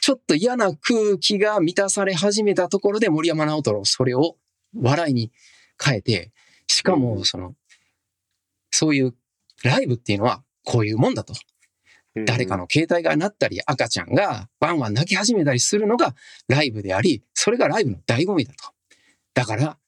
[0.00, 4.36] ちょっと嫌な空気が満たされ始めたところで森山直太朗それを
[4.74, 5.30] 笑いに
[5.82, 6.32] 変えて、
[6.66, 7.54] しかもその、
[8.70, 9.14] そういう
[9.64, 11.32] ライブっていうのはこういうもんだと。
[11.32, 16.16] うん誰かの携帯が鳴ったり赤ちゃんがワンワン泣き始めたりするのが
[16.48, 18.64] ライブであり、それがライブの醍醐味だと。
[19.32, 19.78] だから、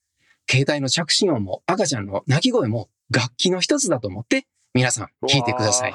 [0.49, 5.91] 携帯の着信音も赤ちゃんの泣き声も楽器の一つだと思って皆さん聞いてください。
[5.91, 5.95] っ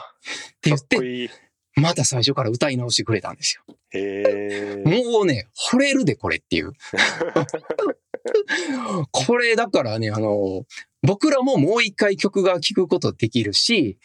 [0.61, 1.29] て言ってこ、いい
[1.75, 3.63] また最初から歌い直してくれたんですよ。
[4.85, 6.73] もうね、惚れるでこれっていう。
[9.11, 10.65] これだからね、あの、
[11.01, 13.97] 僕らももう一回曲が聴くことできるし、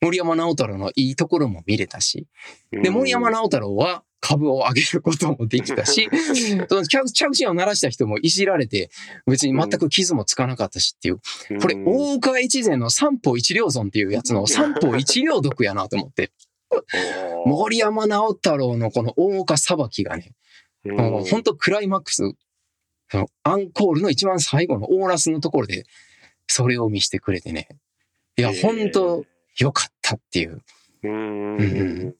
[0.00, 2.26] 森山直太朗のいいところも見れたし、
[2.70, 6.08] で、森山直太朗は株を上げることもできたし、
[6.70, 8.90] その着着信を鳴らした人もいじられて、
[9.26, 11.18] 別に全く傷もつかなかったしっていう。
[11.60, 16.32] これ、大岡越前の三方一両損っていうやつの三方一両毒やなと思って、
[17.44, 20.32] 森山直太朗のこの大岡裁きがね、
[20.84, 22.22] 本当クライマックス、
[23.10, 25.84] そのアンコールの一番最後のオーラスのところで、
[26.46, 27.68] それを見せてくれてね。
[28.38, 29.26] いや、本当
[29.58, 30.62] 良かったっていう。
[31.02, 32.14] うん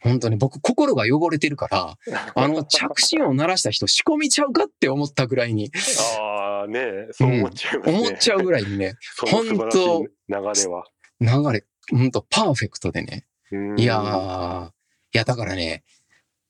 [0.00, 1.96] 本当に僕心が汚れてるから、
[2.34, 5.70] あの着信音鳴らした人仕込みちゃうかって思ったぐらいに、
[6.18, 7.98] ああねそう思っちゃいますね。
[7.98, 10.84] 思っちゃうぐらいにね、その素晴らしい流れは。
[11.20, 13.26] 流れ、本当パーフェクトでね。
[13.52, 13.78] うん。
[13.78, 14.70] いやー、い
[15.12, 15.84] やだからね、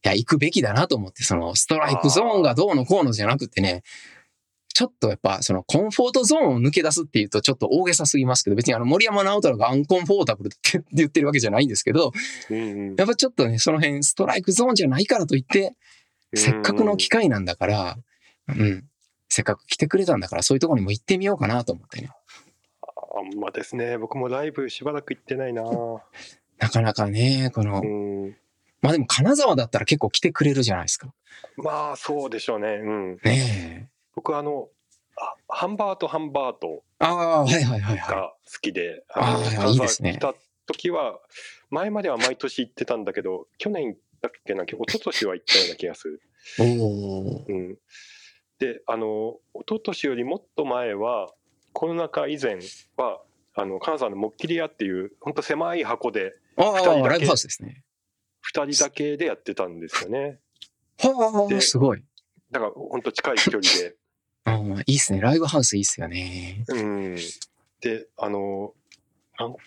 [0.04, 3.82] いや行くべきだなと思って、そのストライクゾーンがどうのこうのじゃなくてね、
[4.80, 12.12] ちょっとやっぱそのコンフォートゾーンを抜け出すっていうとちょっと大げさすぎますけど、別にあの森山直太朗がアンコンフォータブルって言ってるわけじゃないんですけど、
[12.96, 15.74] やっぱちょっとね、その辺ストライクゾーンじゃないからといって、
[16.32, 17.98] せっかくの機会なんだから、
[18.48, 18.88] うん、
[19.28, 22.08] せっかく来てくれたんだから、そういうところにも行ってみようかなと思ってね。
[22.82, 25.62] あんまですね僕もライブしばらく行ってないな
[26.58, 28.36] なかなかね、このう、ん
[28.80, 31.12] まあでも金沢だったら結構来てくれるじゃないですか。
[31.56, 32.68] まあそうでしょうね。
[32.82, 33.12] うん。
[33.22, 33.99] ねえ。
[34.20, 34.68] 僕あの
[35.16, 38.14] あハンバートハンバートああ、はいはいはいはい。
[38.14, 40.34] が好きで、あーの金沢いいですね来た
[40.66, 41.18] 時は
[41.70, 46.20] 前までは毎年行ってたんだけど去年だっけな一昨年は行ったような気がする。
[46.58, 47.44] おお。
[47.48, 47.78] うん、
[48.58, 51.32] であの一昨年よりもっと前は
[51.72, 52.58] コロナ禍以前
[52.98, 53.22] は
[53.54, 57.84] あの金沢のもっきり屋っていう本当狭い箱であ二人だけあ、ラすね。
[58.54, 60.40] 2人だけでやってたんですよね。
[60.98, 62.04] はあ、ですごい。
[62.50, 63.96] だから本当近い距離で。
[64.44, 65.20] ああ、いいっすね。
[65.20, 66.64] ライブハウスいいっすよね。
[66.68, 67.16] うん、
[67.80, 68.74] であの
[69.38, 69.58] なんか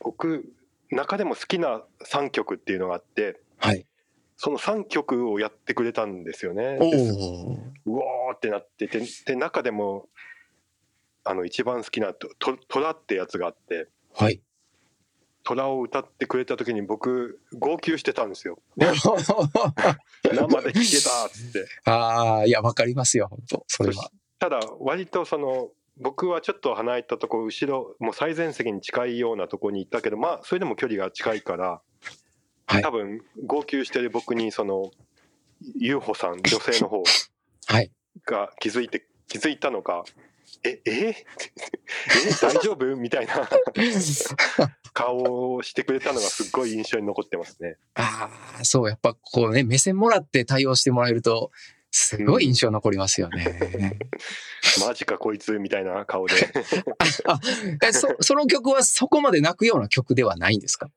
[0.00, 0.52] 僕
[0.90, 3.86] 中でも好きな3曲っていうのがあってはい。
[4.36, 6.78] その3曲をやってくれたんですよね。
[6.80, 10.08] うおーってなっててで中でも
[11.24, 14.40] あの一番好きなとと「虎」ってやつがあってはい。
[15.44, 18.58] 「虎」を歌ってくれた時に僕号泣してたんですよ。
[18.76, 18.86] 生
[20.62, 21.66] で聴けたっつって。
[21.84, 24.10] ああ、いや、わかりますよ、本当それは。
[24.38, 31.80] ただ割とその僕はちょっと離れたとこ後ろもう最前席に近いようなとこに行ったけどまあそれでも距離が近いから、
[32.66, 34.90] はい多分号泣してる僕にその
[35.76, 37.02] 優穂さん女性の方
[37.66, 37.90] はい。
[38.26, 40.04] が気づいて気づいたのか
[40.62, 41.08] 「ええ？
[41.08, 41.14] え
[42.40, 42.84] 大丈夫?
[42.96, 43.34] 」みたいな。
[44.94, 47.78] 顔をしてくれたのがすっごい印象に残ってますね。
[47.94, 48.30] あ
[48.60, 51.50] あ、そう、やっぱこうね、目線もらって対応してもらえると、
[51.90, 53.98] すごい印象残りますよね。
[54.86, 56.34] マジかこいつみたいな顔で。
[57.26, 57.40] あ
[57.82, 60.88] えそその曲はそこまで泣くような曲ではないんですか？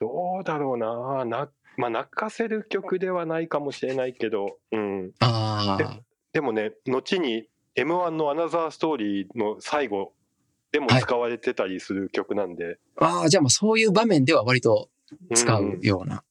[0.00, 1.24] どうだろうな。
[1.26, 6.00] な、まあ、泣かせる曲ではないかもしれないけど、うん、ああ、
[6.32, 10.12] でもね後に m 1の「アナザーストーリー」の最後
[10.72, 14.88] でも使われてたりする曲なんで、ああ、じゃあまあそういう場面では割と
[15.34, 16.22] 使うような。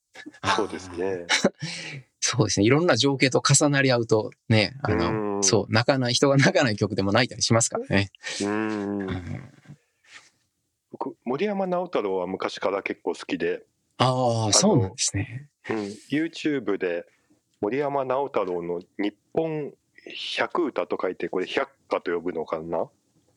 [0.41, 0.89] あーそうです。
[0.91, 1.25] ね。
[2.19, 2.65] そうですね。
[2.65, 8.11] いろんな情景と重なり合うとね、あの、うんそう、泣かない、人が泣かない曲でも泣いたりしますからね。
[8.41, 9.53] うんうん
[10.91, 13.63] 僕森山直太朗は昔から結構好きで、
[13.97, 15.47] ああ、そうなんですね。
[15.69, 15.77] うん、
[16.09, 17.05] YouTube で
[17.61, 19.73] 森山直太朗の「日本
[20.41, 22.89] 百歌」と書いてこれ百歌と呼ぶのかな、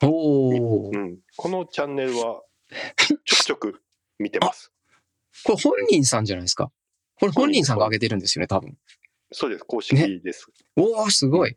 [0.02, 0.96] おおう。
[0.96, 2.42] ん、このチャンネルは
[2.96, 3.82] ちょくちょく
[4.18, 4.72] 見てます。
[5.44, 6.70] これ本人さんじゃないですか？
[7.18, 8.76] これ本人さんが上げてるんですよね、多分。
[9.32, 10.46] そうです公式です。
[10.76, 11.56] おお、すごい。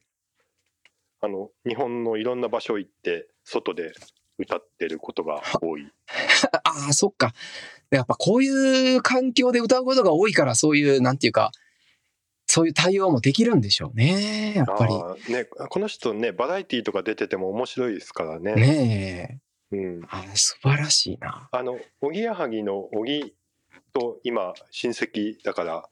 [1.22, 3.94] あの日本のいろんな場所行って外で
[4.38, 5.92] 歌ってることが多い。
[6.64, 7.34] ああ、そっか。
[7.90, 11.52] やっぱこういう環境で歌うことが多いから、そういう、なんていうか、
[12.56, 14.54] そういう対応もできるんでしょうね。
[14.56, 14.94] やっぱり。
[15.34, 18.56] ね、この人ねバラエティーとか出てても面白いですからね。
[18.56, 19.42] ね
[19.74, 19.76] え。
[19.76, 21.50] うん、あー素晴らしいな。
[21.52, 23.36] あのおぎやはぎの小木
[23.92, 25.90] と今親戚だから、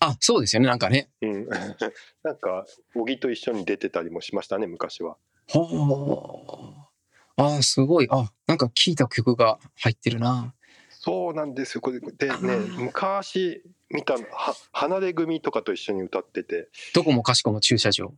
[0.00, 1.08] あ、そうですよね、なんかね。
[1.20, 1.46] うん、
[2.24, 5.16] なんか小木と一緒に出てたりもしましたね昔は。
[5.50, 7.44] ほー。
[7.44, 8.08] あーすごい。
[8.10, 10.52] あ、なんか聴いた曲が入ってるな。
[11.04, 18.12] そうなんですよこれでね昔見たは離れ組とかと一緒に歌っててどこもかしこも駐車場。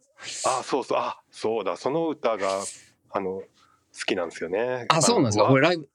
[0.47, 2.63] あそうそうあそうだその歌が
[3.11, 3.45] あの好
[4.07, 4.87] きなんですよね。
[4.89, 5.45] あ、そうなんですか？
[5.45, 5.87] わこれライブ、い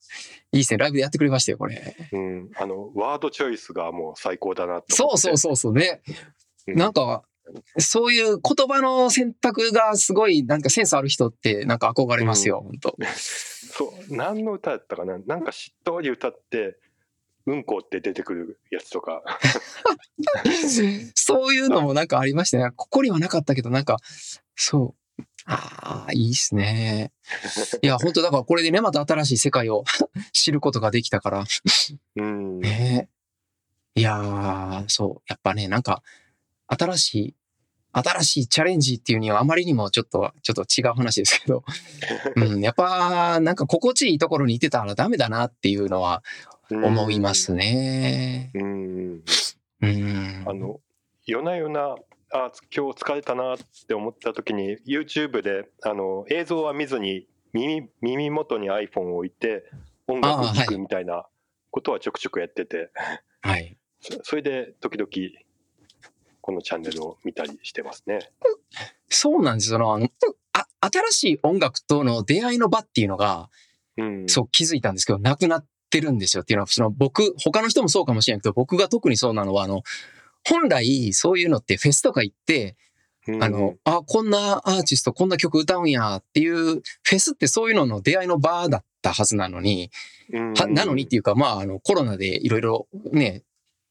[0.53, 0.77] いですね。
[0.77, 1.95] ライブでやってくれましたよ、これ。
[2.13, 6.01] うん、あのワードチョイスがもう最高だなとそうそうそうそうね。
[6.67, 7.23] うんなんか、
[7.79, 15.17] そういう言葉の選択がすごい、なんかセンスある人って、なんか憧れますよ、本当 そう何の歌だったかな？
[15.25, 16.77] なんかしっとり歌って
[17.49, 19.23] 「うんこ」って出てくるやつとか
[21.15, 22.71] そういうのもなんかありましたね。
[22.75, 23.97] ここにはなかったけど、なんか、
[24.55, 25.23] そう。
[25.45, 27.11] ああ、いいっすね。
[27.81, 29.83] いや、本当だからこれでね、また新しい世界を
[30.31, 31.43] 知ることができたから。
[32.17, 33.09] うん、ね
[33.95, 35.23] いやー、そう。
[35.27, 36.03] やっぱね、なんか、
[36.67, 37.35] 新しい、
[37.91, 41.63] 新しいチャレンジっていうにはあまりにもちょっと、ちょっと違う話ですけど、
[42.37, 46.23] うん、やっぱ、なんか心地いいところにいてたらダメだなっていうのは
[46.71, 48.51] 思いますね。
[48.53, 49.23] うん
[49.81, 50.43] うん。
[50.47, 50.79] あの
[51.25, 51.95] 夜な夜な
[52.31, 53.57] あ今日疲れたなっ
[53.87, 59.63] て思った時に YouTube であの映像は見ずに耳耳元に iPhone を置いて
[60.07, 61.25] 音楽あー聴くみたいな
[61.71, 62.91] ことはちょくちょくやってて、
[63.41, 63.77] はい。
[64.01, 65.09] そそれで時々
[66.41, 68.31] このチャンネルを見たりしてますね。
[69.09, 69.93] そうなんですよ。
[69.93, 70.09] あの
[70.53, 73.49] あ新しい音楽との出会いの場っていうのが、
[73.97, 76.43] うん、そう気づいたんですけど、なくなってるんですよ。
[76.43, 79.83] っていうのは、その僕、他の人もそうかもしれないけど、僕が特にそうなのは、あの、
[80.47, 82.75] 本来そういうのってフェスとか行って、
[83.27, 83.43] うん。
[83.43, 89.91] あの、あ、こんなアーティスト、こんな曲歌うんやっていう、フェスってそういうのの出会いの場だったはずなのに、
[90.31, 93.43] なのにっていうか、まあ、あの、コロナでいろいろね、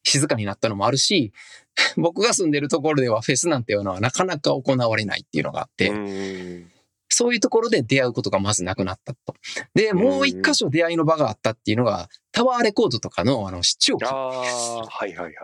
[0.05, 1.32] 静かになったのもあるし、
[1.96, 6.70] 僕が住んでるところではフェスなんていうのはなかなか行われないっていうのがあって、うん
[7.09, 9.34] そういうところで出会うことがまずなくなったと。
[9.74, 14.09] で、もう一箇所出会いの場があったっていうのが、タワーレコードとかのあの視聴器あ。
[14.09, 15.34] あ、はいはいはい。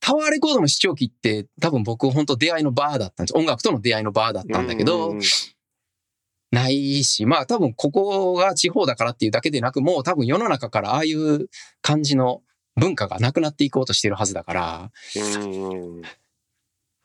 [0.00, 3.36] タワーレコードの視聴器って多分僕本当出会いのバーだったんです。
[3.36, 5.20] 音楽との出会いのバーだったんだけど、うん
[6.52, 11.48] ないし、まあ多分ここが地方だからっていうだけでなく、もう多分世の中からああいう
[11.80, 12.42] 感じの
[12.76, 16.02] 文化がなくなっていこうとしてるはずだから、うん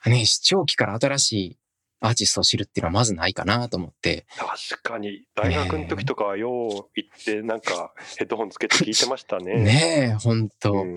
[0.07, 1.57] ね、視聴器から新しい
[2.05, 5.23] アーティストを知るっていうのはまずないかなと思って、確かに。
[5.35, 9.55] 大学の時とかはよう行ってなんかヘッドホンつけて聞いてましたね。
[9.55, 10.95] ねえ、本当、うん。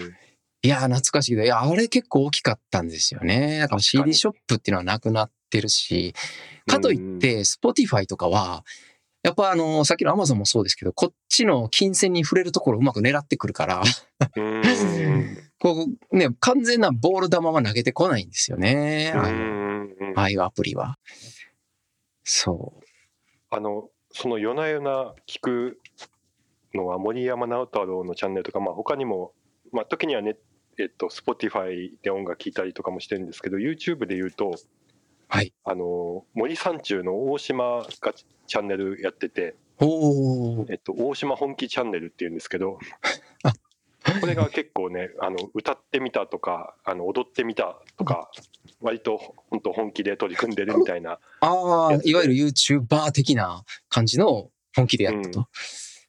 [0.62, 1.30] いや、懐かしい。
[1.32, 3.58] けど、いや、あれ結構大きかったんですよね。
[3.60, 6.14] だから CD にショップっていうのはなくなってるし、
[6.66, 8.64] かといって、Spotify とかは、
[9.22, 13.82] やっぱあの、さっきの Amazon もそうですけど、こっちの金銭に触れるところをうまく狙ってくるから、
[14.36, 14.62] うん
[15.60, 19.12] こうね、完全なボール球は投げてこないんですよね。
[19.14, 19.67] うあの
[20.04, 20.96] んああいうアプリは。
[22.24, 22.84] そう。
[23.50, 25.78] あのその夜な夜な聞く
[26.74, 29.32] のは森山直太朗のチャンネルとか、まあ、他にも、
[29.72, 30.36] まあ、時にはね、
[30.78, 34.54] えっと、Spotify で音楽聴いたりとかもしてるんですけど YouTube で言うと
[35.28, 35.52] はい。
[35.64, 38.14] あの森三中の大島が
[38.46, 40.72] チャンネルやってて、おー。
[40.72, 42.78] えっと、大島本気チャンネルっていうんですけど
[44.20, 48.30] これが結構ね あの歌ってみたとかあの踊ってみたとか
[48.80, 49.18] 割と
[49.50, 55.48] 本当本気で取り組んでるみたいなああいわゆる YouTuber 的な感じの本気でやったと。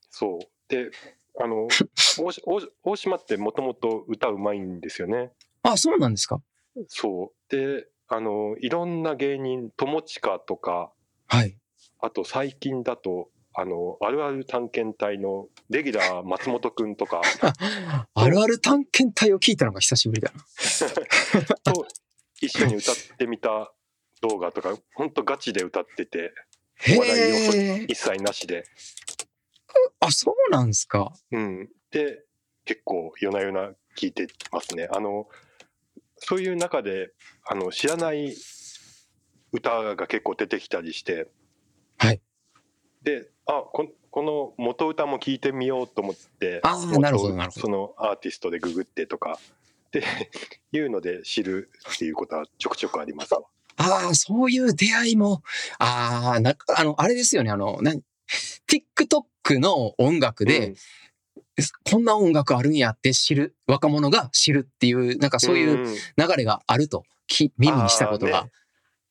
[0.09, 0.47] そう。
[0.67, 0.91] で
[1.39, 1.67] あの
[2.83, 5.31] 大島ってもともと歌うまいんですよね。
[5.63, 6.41] あ、そうなんですか。
[6.87, 7.51] そう。
[7.51, 10.91] であのいろんな芸人友近とか
[11.27, 11.57] はい。
[11.99, 17.21] あと最近だとあのあるある探検隊のレギュラー松本くんとか
[18.13, 20.43] あるある探検隊を聞いたのが久しぶりだな。
[21.73, 21.85] と
[22.41, 23.73] 一緒に歌ってみた
[24.21, 26.33] 動画とか本当ガチで歌ってて
[26.75, 27.85] へ話題要素え。
[27.87, 28.63] 一切なしで、
[29.99, 31.11] あ、そうなんですか。
[31.31, 32.23] うん、で
[32.65, 35.27] 結構夜な夜な聞いてますねあの
[36.17, 37.11] そういう中で
[37.45, 38.35] あの知らない
[39.51, 41.27] 歌が結構出てきたりして
[41.97, 42.21] はい
[43.03, 47.61] であここの元歌も聞いてみようと思ってあーなるほどなるほど。
[47.61, 49.39] そのアーティストでググってとか
[49.87, 50.03] って
[50.71, 53.41] いうので知るっていうことはちょくちょくありますわ。
[53.77, 55.41] ああ、そういう出会いも、
[55.79, 58.01] ああ、なあの、あれですよね、あの、なん
[58.67, 60.75] TikTok の音楽で、
[61.89, 65.95] こんな音楽あるんやって知る、若者が知るっていう、なんかそういううん。
[65.95, 68.49] 流れがあると、き耳にしたことが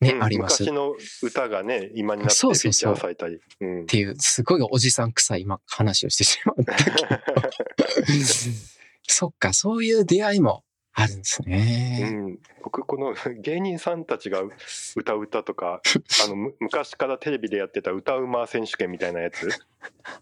[0.01, 0.63] ね、うんあります。
[0.63, 6.97] っ昔の歌がね今になってフィーチャーされたりうんていう、すごいおじさん臭い今話をしてしまったけど。
[9.11, 12.11] そっか、そういう出会いもあるんですうね。
[12.11, 14.43] ん、僕この 芸人さんたちが
[14.97, 15.81] 歌う歌とか
[16.25, 19.49] あのむ昔からテレビでやってた歌うま選手権みたいなやつ？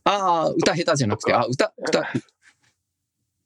[0.05, 2.09] ああ、歌下手じゃなくて、あ、歌、歌、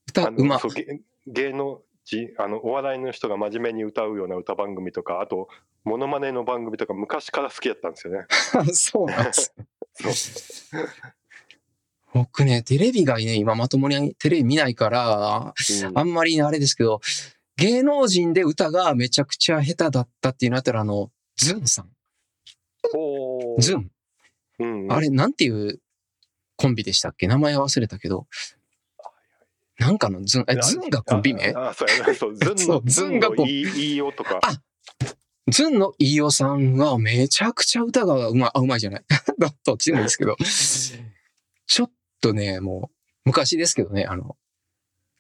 [0.08, 0.58] 歌あうまの。
[0.60, 5.48] そう芸芸能人あのお笑いの人が真面目に歌うような歌番組とかあと
[5.84, 8.26] モノマネの番組とか昔から好きだったんですよね。
[8.72, 9.54] そうなんです。
[12.12, 15.54] 僕ね、テレビがね、今まともにテレビ見ないから、
[15.86, 17.00] うんあんまりあれですけど、
[17.56, 21.90] 芸能人で歌がめちゃくちゃ下手だったっていうのだったら、あの、ズンさん。
[23.58, 23.90] ズン。
[24.58, 25.80] うんうんあれ、なんていう
[26.56, 27.26] コンビでしたっけ？
[27.26, 28.26] 名前忘れたけど。
[29.78, 31.54] なんかのズン、え、ズンがコンビ名？
[31.56, 34.60] ああそうやなそうズンの ズンがこうのいいいいよとかあ
[35.50, 39.04] ズンの飯尾さんはめちゃくちゃ歌がうまい、あ、うまいじゃない？
[39.64, 40.36] どっちでもいいですけど。
[41.66, 41.90] ちょっ
[42.20, 44.36] とね、もう、昔ですけどね、あの、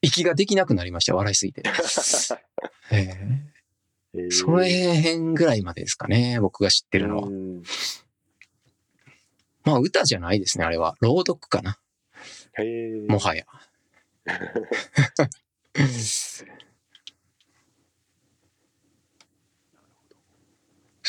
[0.02, 1.62] 息ができなくなりました、笑いすぎて。
[2.92, 3.16] ええ
[4.14, 7.28] えーそれ辺ぐらいまでですかね、僕が知ってるのは。
[7.28, 7.62] うん
[9.62, 10.96] まあ、歌じゃないですね、あれは。
[11.00, 11.78] 朗読かな、
[13.08, 13.44] もはや。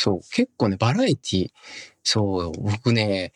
[0.01, 1.49] そう、結構ね、バラエティ、
[2.03, 3.33] そう、僕ね、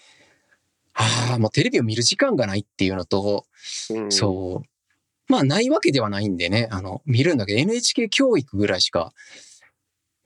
[0.95, 3.45] ああ、もうテレビを見る時間がないっていうのと、
[3.91, 9.13] うんそう、まあ、ないわけではないんでね、あの、見るんだけど、NHK 教育ぐらいしか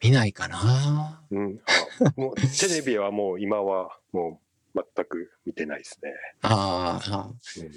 [0.01, 1.25] 見ないかな。
[1.29, 4.39] うん、あもうテレビはもう今はも
[4.73, 6.13] う全く見てないですね。
[6.41, 7.71] あーあー、うん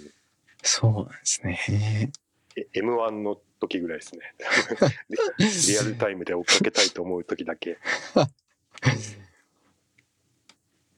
[0.65, 2.13] そうなんですね。
[2.55, 4.21] え M1 の時ぐらいですね。
[5.41, 7.79] リリアルタイムで追っかけたいと思う時だけ。
[8.83, 8.91] そ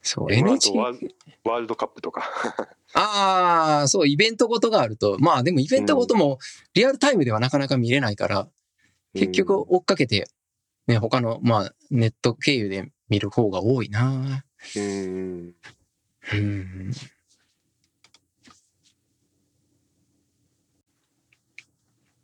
[0.02, 0.78] そう、M1 NHK と。
[0.78, 1.14] ワール
[1.44, 2.22] ワールドカップとか。
[2.94, 5.16] ああ、そう、イベントごとがあると。
[5.18, 6.38] まあでもイベントごとも
[6.74, 8.48] リアルタイムではなかなか見れないから、
[9.14, 10.28] 結局追っかけて、
[10.86, 14.44] ね、他の、まあ、ネット経由で見る方が多いな。
[14.76, 15.54] うん。
[16.32, 16.92] うん。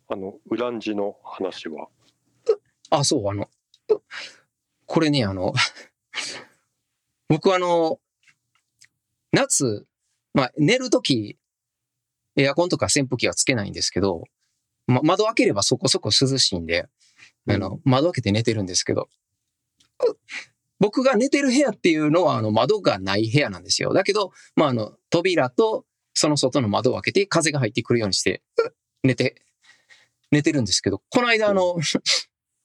[0.09, 1.89] あの、ウランジの話は？
[2.91, 3.49] あ、そう、あの、
[4.91, 5.53] これね、あの、
[7.28, 8.01] 僕あの、
[9.30, 9.86] 夏、
[10.34, 11.38] まあ、寝るとき、
[12.34, 14.24] エアコンとか扇風機はつけないんですけど、
[14.88, 16.88] ま、窓開ければそこそこ涼しいんで、
[17.49, 19.09] あの、窓開けて寝てるんですけど、
[20.80, 23.93] 僕が寝てる部屋っていうのは、あの、窓がない部屋なんですよ。
[23.93, 25.84] だけど、まあ、あの、扉と、
[26.14, 28.43] その外の窓を開けて、風が入ってくるようにして、
[29.05, 29.41] 寝て、
[30.32, 31.76] 寝てるんですけど、この間、あの、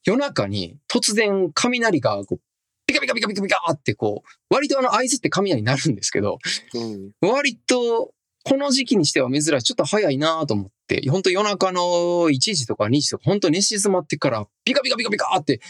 [0.05, 2.39] 夜中に突然雷がこう
[2.87, 6.37] ピカピカピカピカピカってこう、割とあの合図って雷になるんですけど、
[6.75, 7.11] うん。
[7.21, 9.63] 割とこの時期にしては珍しい。
[9.63, 11.81] ちょっと早いなと思って、本当夜中の
[12.29, 15.61] 1時とか2時とか、本当寝静まってからピカピカピカピカって、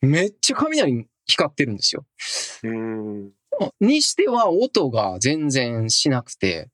[0.00, 2.06] めっちゃ雷光ってるんですよ。
[2.62, 3.32] うん。
[3.80, 6.68] にしては音が全然しなくて、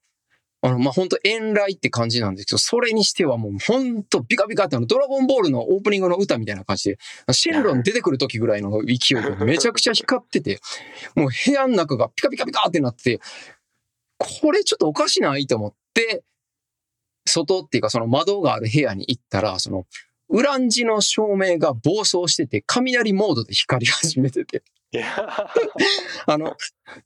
[0.65, 6.99] あの、まあ、本当遠雷って感じなんですけど、それにしてはもう本当ビカビカってあの、ドラゴンボールのオープニングの歌みたいな感じで、
[7.35, 10.61] シェンロン出てくる時ぐらいの勢いでめちゃくちゃ光ってて、
[11.15, 13.21] もう部屋の中がピカピカピカってなって、
[14.17, 16.25] これちょっとおかしないと思って、
[17.27, 19.85] 外っていうかその窓がある部屋に行ったら、その、
[20.31, 24.63] ウランジの照明が暴走してて、雷モードで光り始めてて、
[26.27, 26.57] あの、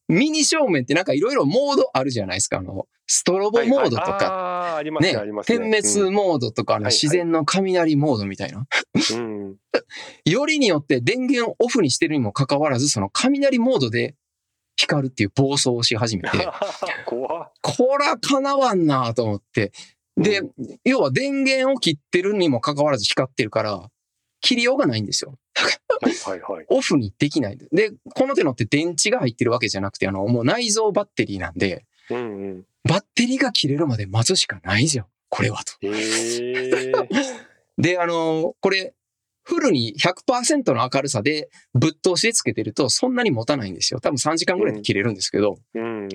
[0.08, 2.58] ミニ照明ってなんかいろいろモードあるじゃないですか。
[2.58, 5.42] あの、ストロボモードとか、ああー、ありますね、ねね。
[5.44, 8.66] 点滅モードとか、あのはいはい自然の雷モードみたいな。
[9.12, 9.56] うん。
[10.24, 14.14] よりによって電源をオフにしてるにもかかわらず、その雷モードで
[14.76, 16.48] 光るっていう暴走をし始めて。
[17.04, 19.72] こら叶わんなと思って。
[20.16, 20.42] で、
[20.84, 23.88] 要は電源を切ってるにもかかわらず光ってるから、
[24.40, 25.38] 切りようがないんですよ。
[26.00, 26.66] はいはいはい。
[26.68, 27.58] オフにできない。
[27.72, 32.20] で、この手のって電池が入ってるわけじゃなくて、あの、もう内蔵バッテリーなんで、うんう
[32.54, 32.64] ん。
[32.84, 35.06] バッテリーが切れるまで待つしかないじゃん。
[35.28, 35.72] これはと。
[37.78, 38.94] で、あのこれ、
[39.42, 44.00] フルに100%の明るさでぶっ通しでつけてるとそんなに持たないんですよ。
[44.00, 46.08] 多分3時間ぐらいで切れるんですけど、うん。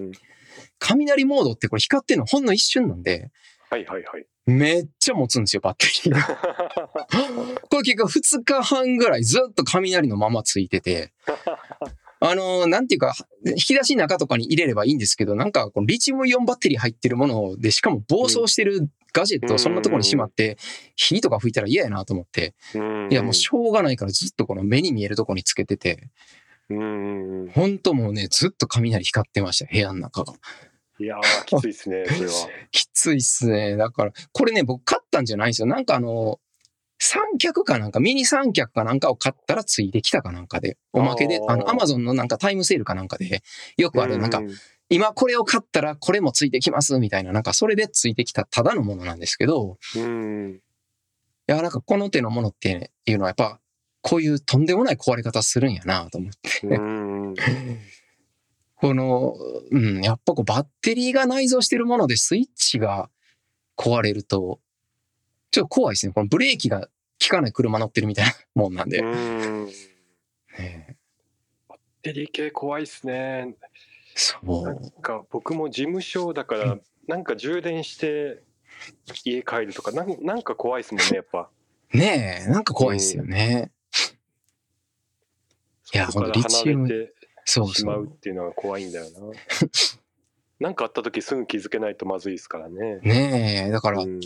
[0.77, 3.31] 雷モードってこれ光ってるのほんの一瞬なんで、
[3.73, 4.25] はいはいはい。
[4.45, 6.21] めっちゃ持つんですよ、バッテリーが。
[7.71, 11.11] これ結局2日半ぐらいずっと雷のままついてて、
[12.19, 13.15] あのなんていうか、
[13.45, 20.57] 引き出しの中とかに入れればいいんですけど、なんかこのリチウムイオンバッテリー入ってるもので、しかも暴走してるガジェットをそんなところにしまって、
[20.95, 26.11] 火とか吹いたら嫌やなと思って、うんいやもうしょうがないからずっとこの目に見えるところにつけてて、
[26.69, 27.49] うん。
[27.53, 30.33] ほんともうね、ずっと雷光ってました、部屋の中が。
[30.99, 32.33] いやー、きついですね、 それは。
[32.71, 33.75] きついっすね。
[33.77, 35.67] だから、これね、僕買ったんじゃないんですよ。
[35.67, 36.39] なんかあの、
[36.99, 43.43] 三脚かなんか、ミニ三脚かなんかを買ったらついてきたかなんかで、おまけで、あの、アマゾンのなんかタイムセールかなんかで、
[43.77, 44.47] よくある、なんかう、
[44.89, 50.55] 今これを買ったらこれもついてきますみたいな、なんかそれでついてきたただのものなんですけど、うん。
[50.55, 53.59] いや、なんかこの手のものっていうのはやっぱ、
[54.01, 56.67] こういうとんでもない壊れ方するんやなと思って。
[56.67, 57.33] うん。
[58.83, 59.37] この、
[59.71, 63.09] うん、やっぱこうバッテリーが内蔵してるものでスイッチが
[63.77, 64.59] 壊れると、
[65.51, 66.11] ちょっと怖いですね。
[66.11, 66.87] このブレーキが効
[67.29, 68.99] かない車乗ってるみたいなもんなんで。
[68.99, 69.67] うん。
[70.59, 70.97] ね
[72.01, 73.39] デリケ怖いっすね。
[73.39, 73.55] なん
[74.15, 75.01] そう。
[75.01, 76.77] か僕も事務所だから、
[77.07, 78.43] なんか充電して
[79.23, 81.49] 家帰るとか、なんなんか怖いっすもんね、やっぱ。
[81.93, 83.71] ねえ、なんか怖いですよね。
[85.93, 87.13] いやほんとリチウム
[87.45, 87.85] し。
[87.85, 89.19] まうっていうのが怖いんだよな。
[90.59, 92.99] なんかあった時すぐ気づけないとまずいですからね。
[93.01, 94.19] ねえ、だからう、ん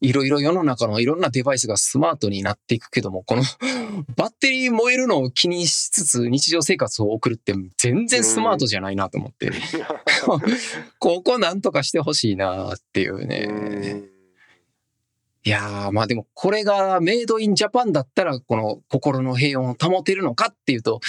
[0.00, 3.42] いろいろ世の中のいろんなデバイスがスマートになっていくけども、この
[4.16, 9.50] バッテリー燃えるのを気にしつつ日常生活を送るって全然スマートじゃないなと思って、
[10.98, 13.46] ここなんとかしてほしいなっていううね。
[13.46, 14.10] ん
[15.44, 21.00] いやー、まあでもこれがメイドインジャパンだったら、この心の平穏を保てるのかっていうと、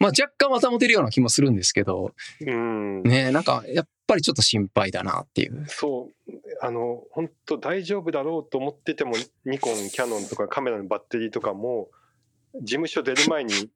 [0.00, 5.64] まあ若干は保てるような気もするんですけど、うんねなんかやっぱりちょっと心配だなっていう。
[5.68, 6.32] そう
[6.62, 9.12] あの本当大丈夫だろうと思ってても
[9.44, 11.88] ニコンキャノンとかカメラのバッテリーとかも
[12.54, 13.70] 事務所出る前に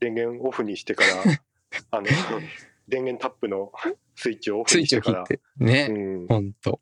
[0.00, 1.40] 電源オフにしてから
[1.90, 2.06] あの
[2.88, 3.72] 電源タップの
[4.16, 5.64] スイッチをオフスイッチにしてからを切って。
[5.64, 6.80] ね、うんほんと。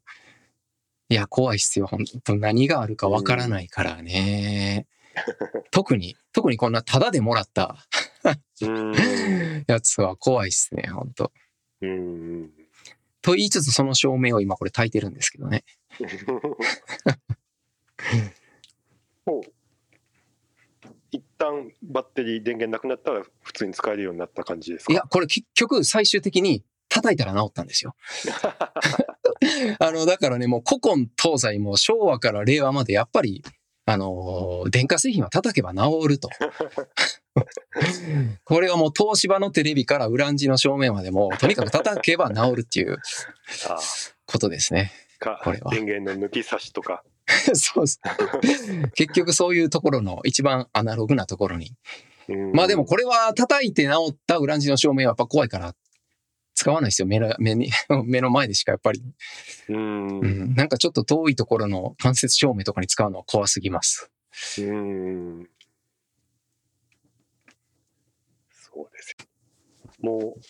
[1.08, 1.86] いや、怖いっすよ。
[1.86, 2.36] ほんと。
[2.36, 4.86] 何があるかわからないからね。
[5.70, 8.05] 特に、特にこんなタダでもらったうん。
[9.66, 11.32] やつは怖いっすね、本当
[11.82, 12.50] うん。
[13.22, 15.64] と言いつつ、その照明を今これ焚いてるんですけどね。
[19.24, 19.42] もう
[21.10, 24.92] 一旦バッテリー電源なくなったら普通に使えるようになった感じですか？
[24.92, 27.94] いや、これ結局最終的に叩いたら治ったんですよ。
[29.80, 33.42] あの、だからね、もう古今東西も昭和から令和までやっぱり、
[33.86, 36.28] あのー電化製品は叩けば治ると。
[38.44, 42.98] これはもう東芝のテレビからウランジの照明までも、とにかく叩けば治るっていう
[43.68, 43.78] あ
[44.26, 44.92] ことですね。
[45.18, 47.04] かこれは電源の抜き差しとか。
[47.54, 48.00] そうです。
[48.94, 51.72] 結局そういうところの一番アナログなところに。
[52.28, 55.76] うんまあでもこれは叩いて治ったウランジの照明はやっぱ怖いから
[56.56, 57.06] 使わないですよ。
[57.06, 57.70] 目の目に
[58.06, 59.02] 目の前でしかやっぱり、
[59.68, 60.20] うん。
[60.20, 60.54] うん。
[60.54, 64.10] なんかちょっと遠いところの間接照明とかに使うのは怖すぎます。
[64.58, 65.50] うん。
[68.50, 69.26] そうですよ。
[70.00, 70.40] もう、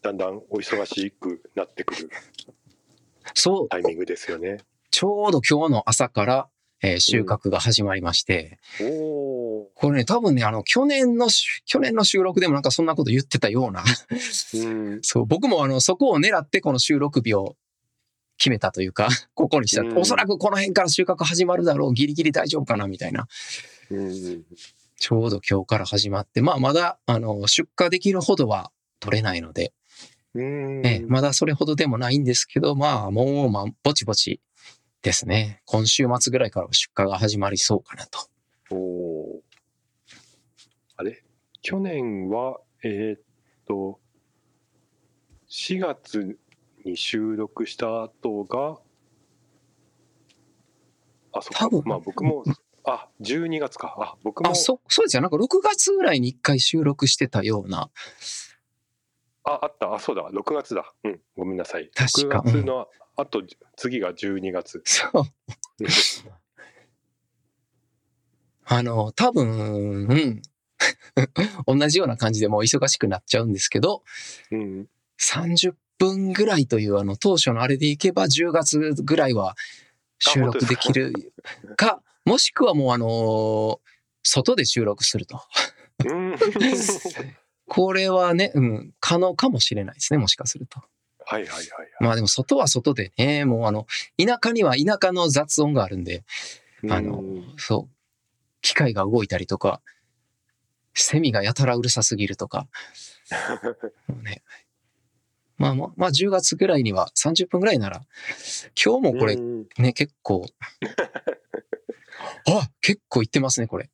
[0.00, 2.10] だんだんお忙しくなってくる
[3.34, 4.58] そう、タイミングですよね。
[4.90, 6.48] ちょうど今日の朝から、
[6.82, 8.84] えー収穫が始まりまして、お
[9.62, 9.70] お。
[9.74, 13.84] これね、多分ね、あの、去年のし、去年の収録でもなんかそんなこと言ってたような、
[14.54, 14.66] う
[14.96, 14.98] ん。
[15.02, 17.56] そう、僕もあの、そこを狙ってこの収録日を
[18.36, 19.82] 決めたというか、 ここにした。
[19.82, 23.28] うんおそらくこの辺から収穫始まるだろう、ギリギリ大丈夫かな、みたいな。
[23.90, 24.44] うん。
[24.98, 29.72] ちょうど今日から始まって、まあまだ、あの、出荷できるほどは取れないので、
[30.34, 30.86] うん。
[30.86, 34.40] ええまだそれほどでもないんですけど、まあもう、まあ、ぼちぼち
[35.02, 35.62] ですね。
[35.66, 38.28] 今週末ぐらいから出荷が始まりそうかなと。
[38.70, 39.42] おお。
[40.96, 41.22] あれ？
[41.60, 43.20] 去年は、えーっ
[43.66, 44.00] と、
[45.48, 46.38] 4月
[46.84, 48.80] に収録した後が、
[51.32, 51.82] あ、そっか。
[51.84, 52.44] まあ僕も、
[52.84, 53.94] あ、12月か。
[53.98, 55.22] あ、僕も、あ、そ、そうですよ。
[55.22, 57.90] なんか6月ぐらいに1回収録してたような。
[59.44, 59.94] あ、あった。
[59.94, 60.30] あ、そうだ。
[60.30, 60.92] 6月だ。
[61.04, 61.20] うん。
[61.36, 61.90] ごめんなさい。
[61.94, 63.42] 確か6月の、あと、
[63.76, 64.82] 次が12月。
[64.86, 65.22] そう。
[68.64, 70.42] あの、多分、うん。
[71.66, 74.02] 同じような感じでもう忙しくなっちゃうんですけど、
[74.50, 74.88] うん。
[75.20, 79.56] 30分ぐらいというあの当初のあれでいけば10月ぐらいは
[80.18, 81.12] 収録できる
[81.76, 83.78] か、もしくはもうあのー
[84.24, 85.42] 外で収録すると。
[86.04, 86.36] うん。
[87.68, 90.80] これはね、うん、可能かもしれないですね、もしかすると。
[91.32, 91.88] はいはいはいはい。
[92.00, 93.86] まあでも外は外でね、もうあの、
[94.18, 96.24] 田舎には田舎の雑音があるんで、
[96.90, 97.54] あのうん。
[97.56, 97.94] そう、
[98.60, 99.80] 機械が動いたりとか、
[100.94, 102.68] セミがやたらうるさすぎるとか、
[104.08, 104.42] もうね、
[105.56, 108.02] まあまあ、まあ10月ぐらいには30分ぐらいなら、
[108.82, 110.46] 今日もこれうんね、結構、
[112.48, 113.90] あ結構いってますね、これ。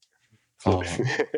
[0.58, 1.28] そうですね。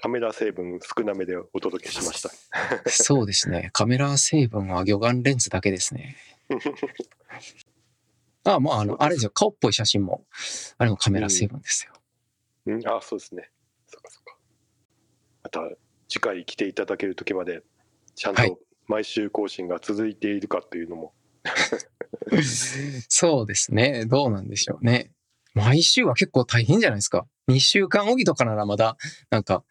[0.00, 2.30] カメラ成分少なめでお届けしました。
[2.88, 3.70] そうですね。
[3.72, 6.16] カメラ成分は魚眼レンズだけですね。
[8.44, 9.30] あ あ、まあ、あの、あれですよ。
[9.30, 10.24] 顔っぽい写真も、
[10.78, 11.92] あれもカメラ成分ですよ。
[12.66, 13.50] うん、あ、そうですね。
[13.88, 14.38] そっかそっか。
[15.42, 15.60] また
[16.08, 17.62] 次回来ていただける時まで、
[18.14, 21.12] ちゃんはいと毎週更新が続いているかというのも、
[23.08, 24.06] そうですね。
[24.06, 25.12] どうなんでしょうね。
[25.54, 27.26] 毎週は結構大変じゃないですか。
[27.48, 28.96] 2週間おきとかならまだ、
[29.30, 29.64] なんか、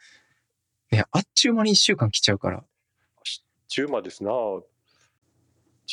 [0.92, 2.64] ね、あっちゅう間に1週間来ちゃうから。
[3.68, 4.32] 中馬ですな。
[4.32, 4.64] 事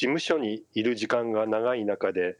[0.00, 2.36] 務所にいる時間が長い中で、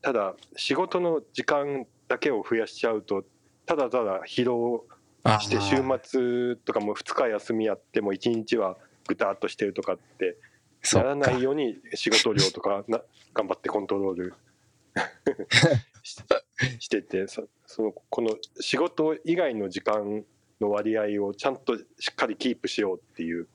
[0.00, 3.24] ただ仕事の時間だけを増やしちゃうと、
[3.66, 4.84] ただただ疲労
[5.24, 8.76] あして週ー末とかも2日休みやっても1日は
[9.06, 10.36] ぐたっとしてるとかって
[10.94, 11.42] ならない。
[11.42, 13.02] ように仕事量とか な
[13.32, 14.34] 頑張ってコントロール
[16.02, 16.16] し
[16.80, 20.24] しててそそのこの仕事以外の時間
[20.62, 23.48] の割合をちゃんとしっかりキープしようっていう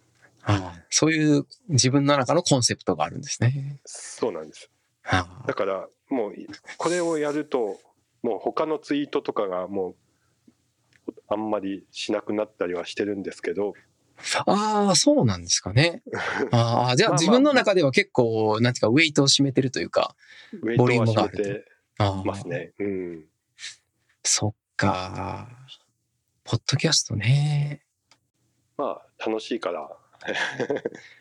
[0.44, 3.82] あーそういう自分の中のコンセプトがあるんですね。
[3.86, 4.70] そうなんです
[5.06, 6.34] あーだからもう
[6.78, 7.80] これをやると
[8.22, 9.96] もう他のツイートとかがも
[11.08, 13.74] うあんまりしなくなったりはしてるんですけど
[14.46, 16.02] あー、そうなんですかね。
[16.52, 20.16] ああ、じゃあ自分の中では結構、なんていうか、ウェイトを占めてるというか。
[20.76, 21.66] ボリューはムがある
[22.26, 22.72] ますね。
[22.80, 23.26] うん
[24.24, 25.48] そっか。
[26.50, 27.82] ポッドキャストね。
[28.78, 29.90] まあ楽しいから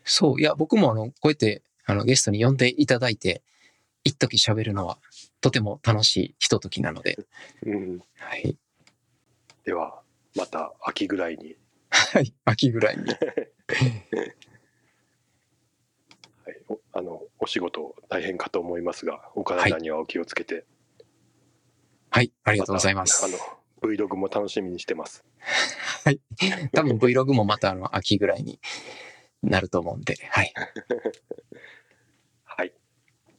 [0.05, 3.43] そう、いや、僕もあの、こうやって、あの、ゲストに呼んでいただいて、
[4.05, 4.99] 一時喋るのは、
[5.41, 7.19] とても楽しいひとときなので、
[7.65, 8.57] うんはい。
[9.65, 10.01] では
[10.37, 11.57] また秋ぐらいに、
[11.91, 12.33] はい。
[12.45, 13.05] 秋ぐらいに。
[13.05, 13.17] はい、
[16.69, 20.65] おあのお仕事大変かと思いますがお体にはお気をつけて、
[22.11, 22.33] はい。
[22.45, 23.25] ありがとうございます。
[23.25, 23.37] あの
[23.83, 25.25] Vlog も楽しみにしてます
[26.05, 26.21] はい。
[26.73, 28.61] 多分 Vlog もまたあの秋ぐらいに
[29.43, 30.53] なると思うんで、はい。
[32.45, 32.73] はい。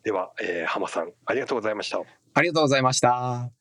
[0.03, 2.01] では、えー、浜さん、ありがとうございました。
[2.34, 3.56] ありがとうございました。